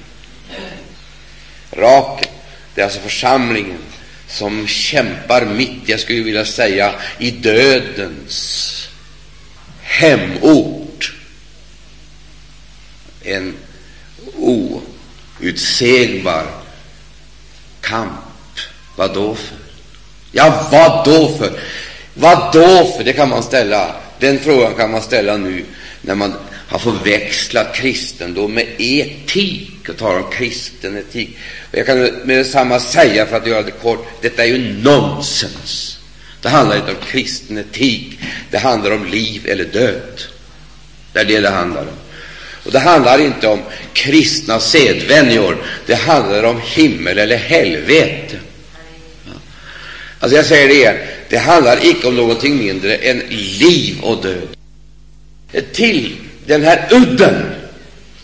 [1.71, 2.29] Rakel,
[2.75, 3.79] det är alltså församlingen
[4.29, 8.89] som kämpar mitt, jag skulle vilja säga, i dödens
[9.83, 11.13] hemort.
[13.23, 13.55] En
[15.41, 16.47] outsägbar
[17.81, 18.11] kamp.
[18.97, 19.57] Vad då för?
[20.33, 21.61] Ja, vad då för?
[22.15, 23.05] Vad då för?
[23.05, 23.97] Det kan man ställa.
[24.19, 25.65] Den frågan kan man ställa nu
[26.01, 26.35] när man
[26.73, 31.37] har förväxlat kristendom med etik och talar om kristen etik.
[31.73, 35.99] Och jag kan med detsamma säga, för att göra det kort, detta är ju nonsens.
[36.43, 38.19] Det handlar inte om kristen etik,
[38.51, 40.23] det handlar om liv eller död.
[41.13, 41.99] Det är det det handlar om.
[42.65, 43.63] Och det handlar inte om
[43.93, 45.57] kristna sedvänjor,
[45.87, 48.37] det handlar om himmel eller helvete.
[50.19, 50.97] Alltså jag säger det igen,
[51.29, 54.49] det handlar icke om någonting mindre än liv och död.
[55.73, 56.17] Till
[56.47, 57.55] den här udden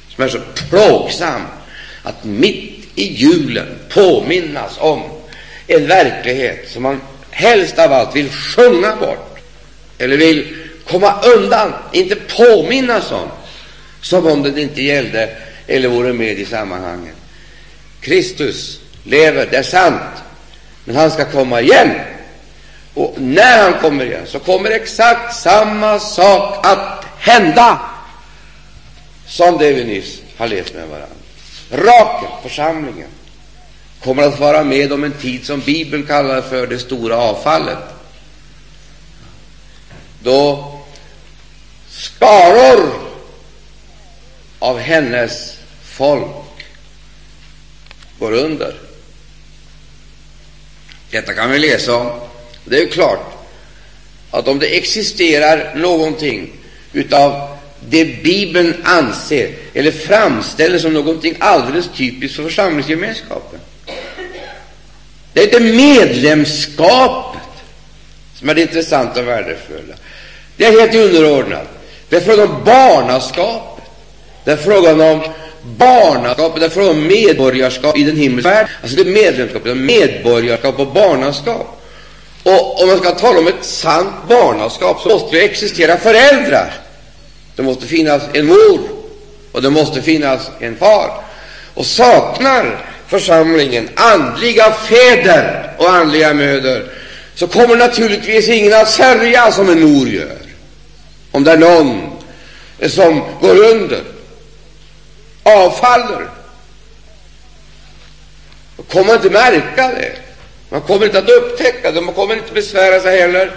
[0.08, 0.38] som är så
[0.70, 1.42] plågsam
[2.02, 5.02] att mitt i julen påminnas om
[5.66, 7.00] en verklighet som man
[7.30, 9.38] helst av allt vill sjunga bort
[9.98, 10.56] eller vill
[10.86, 13.28] komma undan, inte påminnas om,
[14.02, 17.14] som om den inte gällde eller vore med i sammanhanget.
[18.00, 20.22] Kristus lever, det är sant,
[20.84, 21.90] men han ska komma igen.
[22.94, 27.80] Och när han kommer igen så kommer exakt samma sak att hända
[29.28, 31.16] som det vi nyss har levt med varandra.
[31.70, 33.08] Rakel, församlingen,
[34.02, 37.78] kommer att vara med om en tid som Bibeln kallar för det stora avfallet.
[40.22, 40.74] Då
[41.88, 42.92] skaror
[44.58, 46.64] av hennes folk
[48.18, 48.74] går under.
[51.10, 52.20] Detta kan vi läsa om.
[52.64, 53.34] Det är klart
[54.30, 56.52] att om det existerar någonting
[56.92, 63.60] utav det Bibeln anser eller framställer som någonting alldeles typiskt för församlingsgemenskapen,
[65.32, 67.40] det är inte medlemskapet
[68.34, 69.94] som är det intressanta och värdefulla.
[70.56, 71.68] Det är helt underordnat.
[72.08, 73.84] Det är frågan om barnaskapet.
[74.44, 75.22] Det är frågan om
[75.76, 78.70] barnaskapet, det är frågan om medborgarskap i den himmelska världen.
[78.82, 81.82] Alltså det är medlemskapet, medborgarskap och barnaskap.
[82.42, 86.87] Och om man ska tala om ett sant barnaskap så måste det existera föräldrar.
[87.58, 88.80] Det måste finnas en mor
[89.52, 91.10] och det måste finnas en far.
[91.74, 96.84] Och saknar församlingen andliga fäder och andliga mödrar
[97.34, 100.38] så kommer naturligtvis ingen att sörja som en mor gör
[101.30, 102.10] om det är någon
[102.88, 104.02] som går under,
[105.42, 106.28] avfaller.
[108.76, 110.12] Man kommer inte märka det.
[110.68, 112.00] Man kommer inte att upptäcka det.
[112.00, 113.50] Man kommer inte besvära sig heller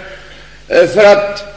[0.68, 1.52] eh, för att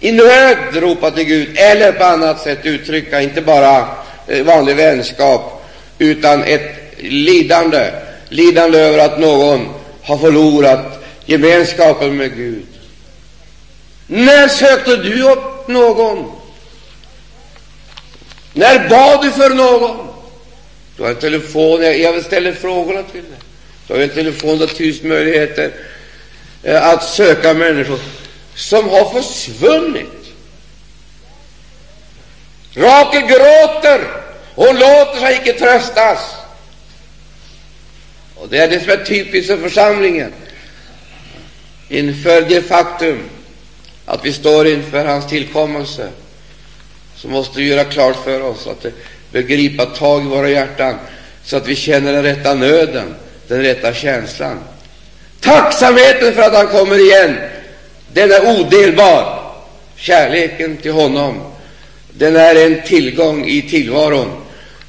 [0.00, 3.88] i nöd ropa till Gud eller på annat sätt uttrycka inte bara
[4.26, 5.64] eh, vanlig vänskap
[5.98, 7.90] utan ett lidande,
[8.28, 9.68] lidande över att någon
[10.02, 12.66] har förlorat gemenskapen med Gud.
[14.06, 16.32] När sökte du upp någon?
[18.52, 20.06] När bad du för någon?
[20.96, 23.38] Du har en telefon, jag vill ställa frågorna till dig.
[23.86, 25.70] Du har en telefon du har tusen möjligheter
[26.62, 27.98] eh, att söka människor
[28.56, 30.06] som har försvunnit.
[32.74, 34.00] Rakel gråter,
[34.54, 36.18] hon låter sig icke tröstas.
[38.34, 40.32] Och det är det som är typiskt för församlingen
[41.88, 43.22] inför det faktum
[44.04, 46.08] att vi står inför hans tillkommelse,
[47.16, 48.86] så måste vi göra klart för oss att
[49.32, 50.98] begripa tag i våra hjärtan
[51.44, 53.14] så att vi känner den rätta nöden,
[53.48, 54.60] den rätta känslan.
[55.40, 57.36] Tacksamheten för att han kommer igen,
[58.16, 59.42] den är odelbar.
[59.96, 61.40] Kärleken till honom,
[62.10, 64.30] den är en tillgång i tillvaron.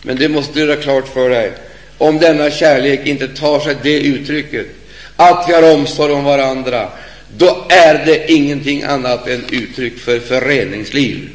[0.02, 1.52] Men det måste du göra klart för dig.
[1.98, 4.68] Om denna kärlek inte tar sig det uttrycket
[5.16, 6.90] att vi har omsorg om varandra,
[7.38, 11.30] då är det ingenting annat än uttryck för föreningsliv.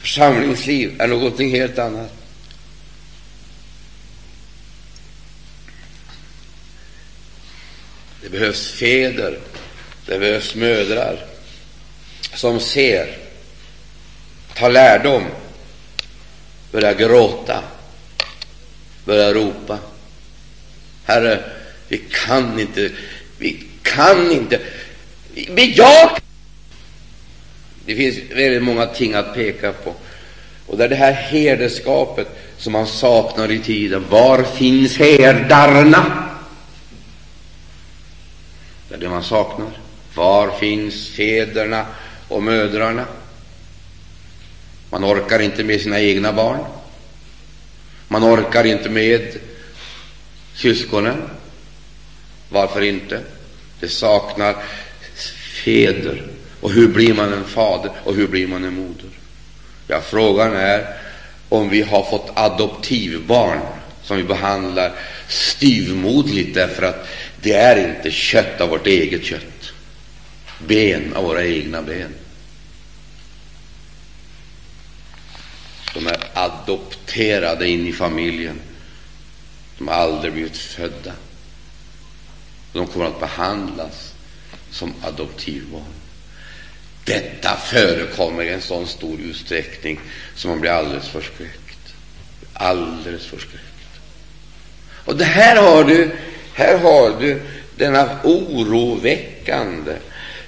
[0.00, 2.19] Församlingsliv är någonting helt annat.
[8.22, 9.38] Det behövs fäder,
[10.06, 11.24] det behövs mödrar
[12.34, 13.16] som ser,
[14.54, 15.26] tar lärdom,
[16.72, 17.62] börjar gråta,
[19.04, 19.78] börjar ropa.
[21.04, 21.44] Herre,
[21.88, 22.90] vi kan inte
[23.38, 24.60] vi kan inte
[25.50, 26.22] bejaka.
[27.86, 29.94] Det finns väldigt många ting att peka på.
[30.66, 34.04] Och det är det här herdeskapet som man saknar i tiden.
[34.10, 36.30] Var finns herdarna?
[38.90, 39.70] Det är det man saknar.
[40.14, 41.86] Var finns fäderna
[42.28, 43.04] och mödrarna?
[44.90, 46.58] Man orkar inte med sina egna barn.
[48.08, 49.36] Man orkar inte med
[50.54, 51.22] syskonen.
[52.48, 53.20] Varför inte?
[53.80, 54.56] Det saknar
[55.64, 56.26] fäder.
[56.60, 59.10] Och hur blir man en fader och hur blir man en moder?
[59.86, 60.86] Ja, frågan är
[61.48, 63.60] om vi har fått adoptivbarn
[64.02, 64.92] som vi behandlar
[65.28, 67.08] styvmoderligt därför att
[67.42, 69.72] det är inte kött av vårt eget kött,
[70.58, 72.14] ben av våra egna ben.
[75.94, 78.60] De är adopterade in i familjen.
[79.78, 81.12] De har aldrig blivit födda.
[82.72, 84.14] De kommer att behandlas
[84.70, 85.84] som adoptivbarn.
[87.04, 90.00] Detta förekommer i en sån stor utsträckning
[90.34, 91.94] som man blir alldeles förskräckt.
[92.52, 93.64] Alldeles förskräckt.
[95.04, 96.16] Och det här har du,
[96.60, 97.40] här har du
[97.76, 99.92] denna oroväckande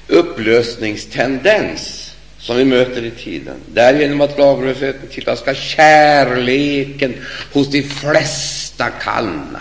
[0.09, 3.55] upplösningstendens som vi möter i tiden.
[3.67, 7.15] Därigenom att lagbruset tittar ska kärleken
[7.53, 9.61] hos de flesta kallna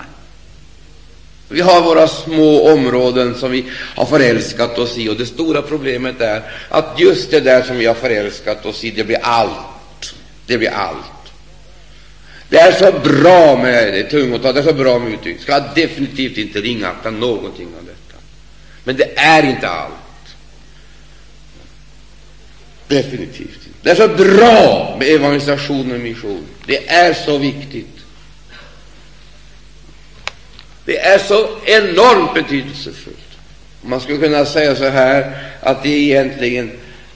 [1.50, 6.22] Vi har våra små områden som vi har förälskat oss i, och det stora problemet
[6.22, 10.16] är att just det där som vi har förälskat oss i, det blir allt.
[10.46, 11.21] Det blir allt.
[12.52, 15.42] Det är så bra med tungotal, det är så bra med uttryck.
[15.42, 18.22] Ska definitivt inte ringakta någonting av detta.
[18.84, 19.94] Men det är inte allt.
[22.88, 23.80] Definitivt inte.
[23.82, 26.46] Det är så bra med evangelisation och mission.
[26.66, 27.98] Det är så viktigt.
[30.86, 33.18] Det är så enormt betydelsefullt.
[33.82, 36.72] Man skulle kunna säga så här att det egentligen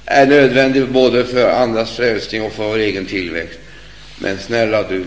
[0.06, 3.60] är nödvändigt både för andras frälsning och för vår egen tillväxt.
[4.20, 5.06] Men snälla du,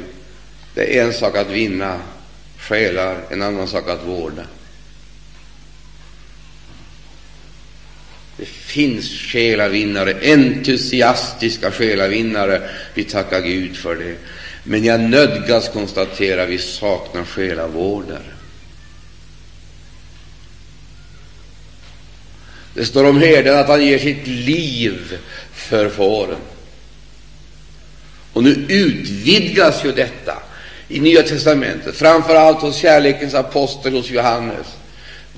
[0.78, 2.00] det är en sak att vinna
[2.58, 4.42] själar, en annan sak att vårda.
[8.36, 12.70] Det finns själavinnare, entusiastiska själavinnare.
[12.94, 14.16] Vi tackar Gud för det.
[14.62, 18.32] Men jag nödgas konstatera att vi saknar själavårdare.
[22.74, 25.18] Det står om herden att han ger sitt liv
[25.52, 26.40] för fåren.
[28.32, 30.42] Och nu utvidgas ju detta
[30.88, 34.66] i Nya testamentet, framför allt hos kärlekens apostel hos Johannes,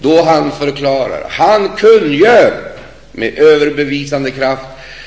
[0.02, 2.72] då han förklarar, han kungör
[3.12, 4.64] med överbevisande kraft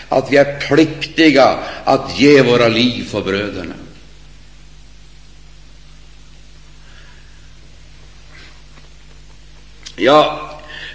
[0.09, 3.73] att vi är pliktiga att ge våra liv för bröderna.
[9.95, 10.39] Jag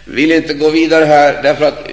[0.04, 1.88] vill inte gå vidare här, därför att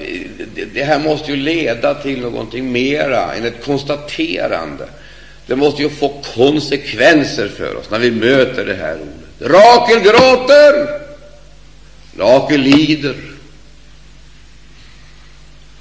[0.74, 4.88] det här måste ju leda till någonting mera än ett konstaterande.
[5.48, 9.52] Det måste ju få konsekvenser för oss när vi möter det här ordet.
[9.52, 11.02] Rakel gråter,
[12.18, 13.16] Rakel lider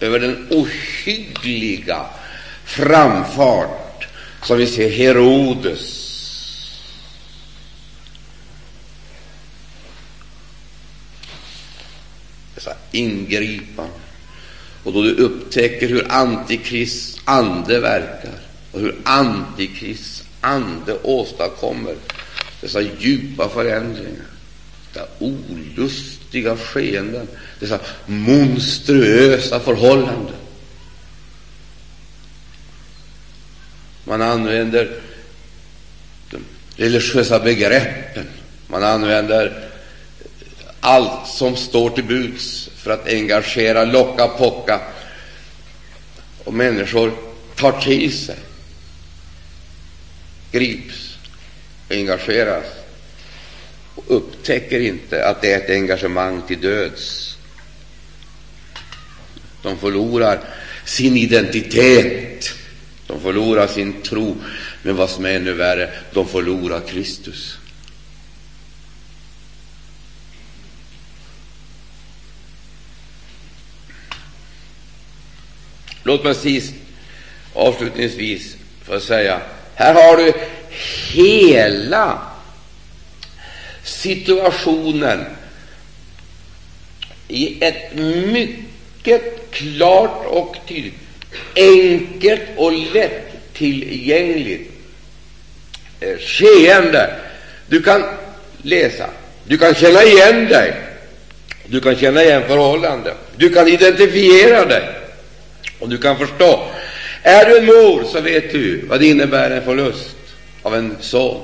[0.01, 2.07] över den ohyggliga
[2.65, 4.07] framfart
[4.43, 6.05] som vi ser Herodes
[12.55, 13.95] dessa ingripanden.
[14.83, 18.44] Och då du upptäcker hur Antikrists ande verkar
[18.75, 21.95] och hur Antikrists ande åstadkommer
[22.61, 24.27] dessa djupa förändringar,
[24.93, 27.29] dessa olustiga skeenden,
[27.61, 30.35] dessa monstruösa förhållanden.
[34.05, 35.01] Man använder
[36.31, 36.39] de
[36.77, 38.27] religiösa begreppen,
[38.67, 39.71] man använder
[40.81, 44.81] allt som står till buds för att engagera, locka, pocka,
[46.45, 47.13] och människor
[47.57, 48.37] tar till sig
[50.55, 51.19] grips,
[51.91, 52.65] engageras
[53.95, 57.37] och upptäcker inte att det är ett engagemang till döds.
[59.63, 60.41] De förlorar
[60.85, 62.51] sin identitet,
[63.07, 64.37] de förlorar sin tro,
[64.83, 67.59] men vad som är ännu värre, de förlorar Kristus.
[76.03, 76.75] Låt mig sist
[77.53, 79.41] avslutningsvis få säga
[79.75, 80.33] här har du
[81.13, 82.19] hela
[83.83, 85.25] situationen
[87.29, 87.95] i ett
[88.33, 90.95] mycket klart och tydligt,
[91.57, 94.71] enkelt och lättillgängligt
[96.01, 97.15] eh, skeende.
[97.69, 98.05] Du kan
[98.63, 99.07] läsa,
[99.45, 100.75] du kan känna igen dig,
[101.67, 104.89] du kan känna igen förhållanden, du kan identifiera dig.
[105.79, 106.69] Och du kan förstå
[107.27, 110.17] är du en mor, så vet du vad det innebär en förlust
[110.63, 111.41] av en son.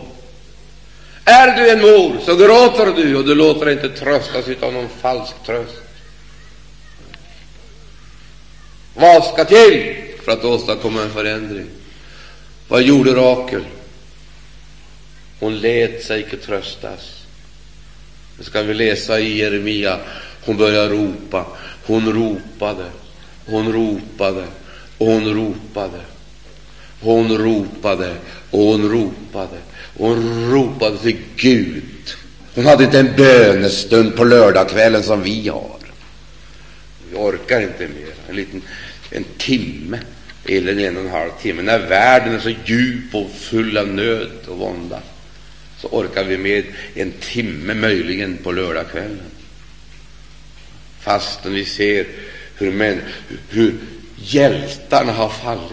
[1.24, 4.88] Är du en mor, så gråter du, och du låter dig inte tröstas av någon
[4.88, 5.82] falsk tröst.
[8.94, 11.66] Vad ska till för att åstadkomma en förändring?
[12.68, 13.64] Vad gjorde Rakel?
[15.38, 17.24] Hon lät sig icke tröstas.
[18.38, 19.98] Det ska vi läsa i Jeremia.
[20.44, 21.46] Hon började ropa.
[21.86, 22.84] Hon ropade.
[23.46, 24.44] Hon ropade.
[25.00, 26.00] Och hon ropade,
[27.00, 28.14] hon ropade
[28.50, 29.58] och hon ropade
[29.96, 32.14] och hon ropade till Gud.
[32.54, 35.78] Hon hade inte en bönestund på lördagskvällen som vi har.
[37.10, 38.14] Vi orkar inte mer.
[38.28, 38.62] En liten
[39.10, 39.98] en timme
[40.44, 41.62] eller en och en halv timme.
[41.62, 45.00] När världen är så djup och full av nöd och vånda
[45.78, 49.30] så orkar vi med en timme möjligen på lördagskvällen.
[51.00, 52.06] Fastän vi ser
[52.58, 53.00] hur, män,
[53.48, 53.74] hur
[54.22, 55.72] Hjältarna har fallit.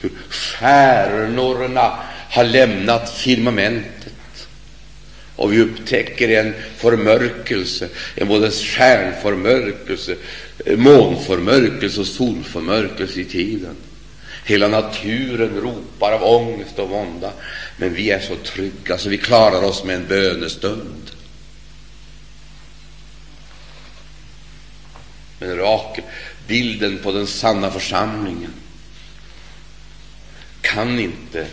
[0.00, 1.98] Hur stjärnorna
[2.30, 4.14] har lämnat firmamentet.
[5.36, 10.16] Och vi upptäcker en förmörkelse, en både stjärnförmörkelse,
[10.66, 13.76] eh, månförmörkelse och solförmörkelse i tiden.
[14.44, 17.32] Hela naturen ropar av ångest och vånda,
[17.76, 21.10] men vi är så trygga så vi klarar oss med en bönestund.
[25.38, 26.04] Men Rakel
[26.46, 28.52] bilden på den sanna församlingen,
[30.60, 31.46] kan inte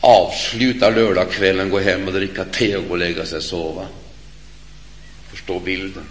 [0.00, 3.86] avsluta lördagskvällen, gå hem och dricka te och gå och lägga sig och sova.
[5.30, 6.04] Förstå bilden.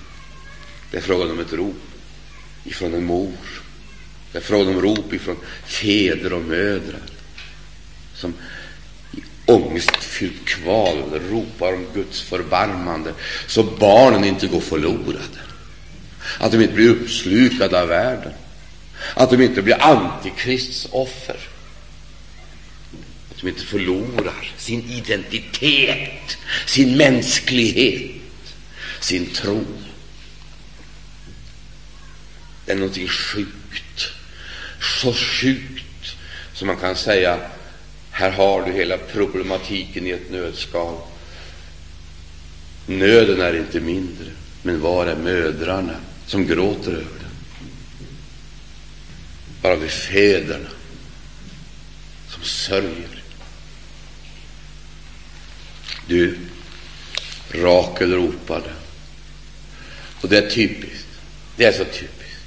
[0.91, 1.82] Det är frågan om ett rop
[2.63, 3.61] ifrån en mor.
[4.32, 7.01] Det är frågan om rop ifrån fäder och mödrar
[8.15, 8.34] som
[9.11, 13.13] i ångestfyllt kval ropar om Guds förbarmande
[13.47, 15.39] så barnen inte går förlorade,
[16.39, 18.34] att de inte blir uppslukade av världen,
[19.13, 21.38] att de inte blir antikrists offer,
[23.32, 28.22] att de inte förlorar sin identitet, sin mänsklighet,
[28.99, 29.65] sin tro.
[32.65, 34.11] Det är någonting sjukt,
[35.01, 36.15] så sjukt
[36.53, 37.39] som man kan säga
[38.11, 40.97] här har du hela problematiken i ett nötskal.
[42.86, 44.26] Nöden är inte mindre,
[44.61, 45.95] men var är mödrarna
[46.32, 47.32] som gråter över den?
[49.62, 50.70] Bara vi fäderna
[52.30, 53.24] som sörjer?
[56.08, 56.38] Du,
[57.52, 58.74] Rakel ropade.
[60.22, 61.08] Och det är typiskt.
[61.56, 62.46] Det är så typiskt.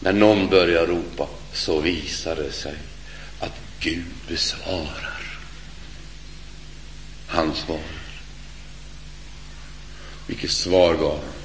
[0.00, 2.74] När någon börjar ropa så visar det sig
[3.40, 5.38] att Gud besvarar.
[7.26, 8.00] Han svarar.
[10.26, 11.39] Vilket svar gav han?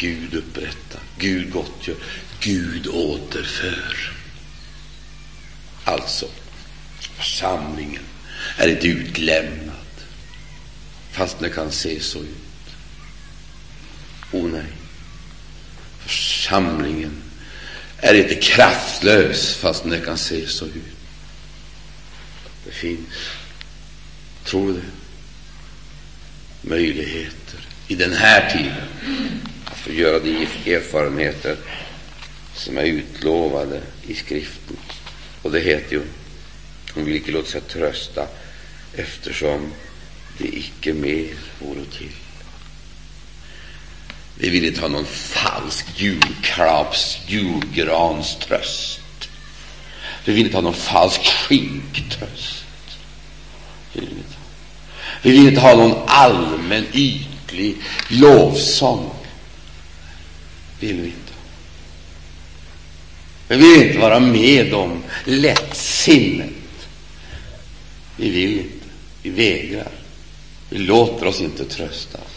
[0.00, 1.96] Gud upprättar, Gud gottgör,
[2.40, 4.12] Gud återför.
[5.84, 6.26] Alltså,
[7.00, 8.02] församlingen
[8.56, 9.76] är inte utlämnad,
[11.12, 12.74] fast det kan se så ut.
[14.32, 14.72] O nej,
[15.98, 17.22] församlingen
[17.96, 20.96] är inte kraftlös fast det kan se så ut.
[22.64, 23.14] Det finns,
[24.44, 24.86] tror du det,
[26.68, 28.88] möjligheter i den här tiden
[29.70, 31.56] att göra de erfarenheter
[32.54, 34.76] som är utlovade i skriften.
[35.42, 36.02] Och det heter ju
[36.94, 38.26] hon vill icke låta sig trösta
[38.96, 39.72] eftersom
[40.38, 42.12] det icke mer vore till.
[44.38, 49.00] Vi vill inte ha någon falsk julklapps, julgrans tröst.
[50.24, 52.64] Vi vill inte ha någon falsk skinktröst.
[53.92, 54.36] Vi vill inte,
[55.22, 57.76] vi vill inte ha någon allmän, ytlig
[58.08, 59.10] lovsång
[60.80, 61.32] vill vi inte.
[63.48, 66.48] Vi vill inte vara med om lättsinnet.
[68.16, 68.86] Vi vill inte.
[69.22, 69.92] Vi vägrar.
[70.70, 72.28] Vi låter oss inte tröstas.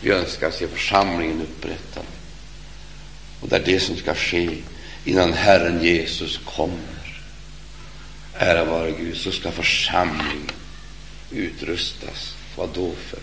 [0.00, 2.04] Vi önskar se församlingen upprättad.
[3.40, 4.50] Och det är det som ska ske
[5.04, 7.22] innan Herren Jesus kommer.
[8.34, 10.50] Ära vare Gud, så ska församlingen
[11.30, 12.34] utrustas.
[12.56, 13.20] Vad då för?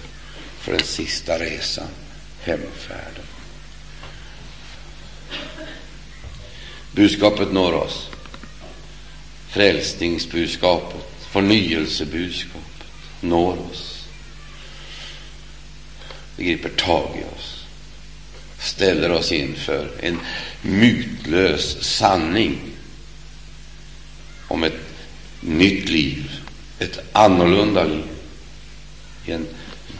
[0.60, 1.88] För den sista resan,
[2.42, 3.26] hemfärden.
[6.98, 8.10] Budskapet når oss.
[9.50, 12.88] Frälsningsbudskapet, förnyelsebudskapet
[13.22, 14.08] når oss.
[16.38, 17.66] Det griper tag i oss,
[18.60, 20.20] ställer oss inför en
[20.62, 22.60] mytlös sanning
[24.48, 24.82] om ett
[25.42, 26.32] nytt liv,
[26.80, 28.10] ett annorlunda liv,
[29.26, 29.48] i en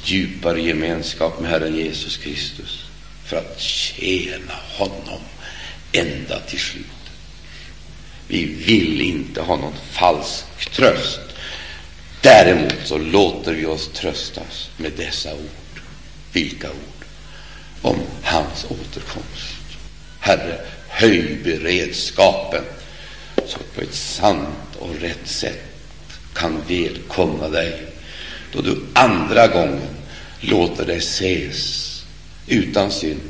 [0.04, 2.86] djupare gemenskap med Herren Jesus Kristus
[3.26, 5.22] för att tjäna honom
[5.92, 6.92] ända till slutet.
[8.28, 11.20] Vi vill inte ha någon falsk tröst.
[12.22, 15.82] Däremot så låter vi oss tröstas med dessa ord.
[16.32, 17.06] Vilka ord?
[17.82, 19.64] Om hans återkomst.
[20.20, 22.64] Herre, höj beredskapen
[23.46, 25.64] så att på ett sant och rätt sätt
[26.34, 27.88] kan välkomna dig
[28.52, 29.90] då du andra gången
[30.40, 31.84] låter dig ses
[32.48, 33.22] utan synd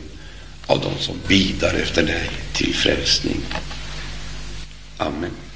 [0.67, 3.41] av dem som bidar efter dig till frälsning.
[4.97, 5.46] Amen.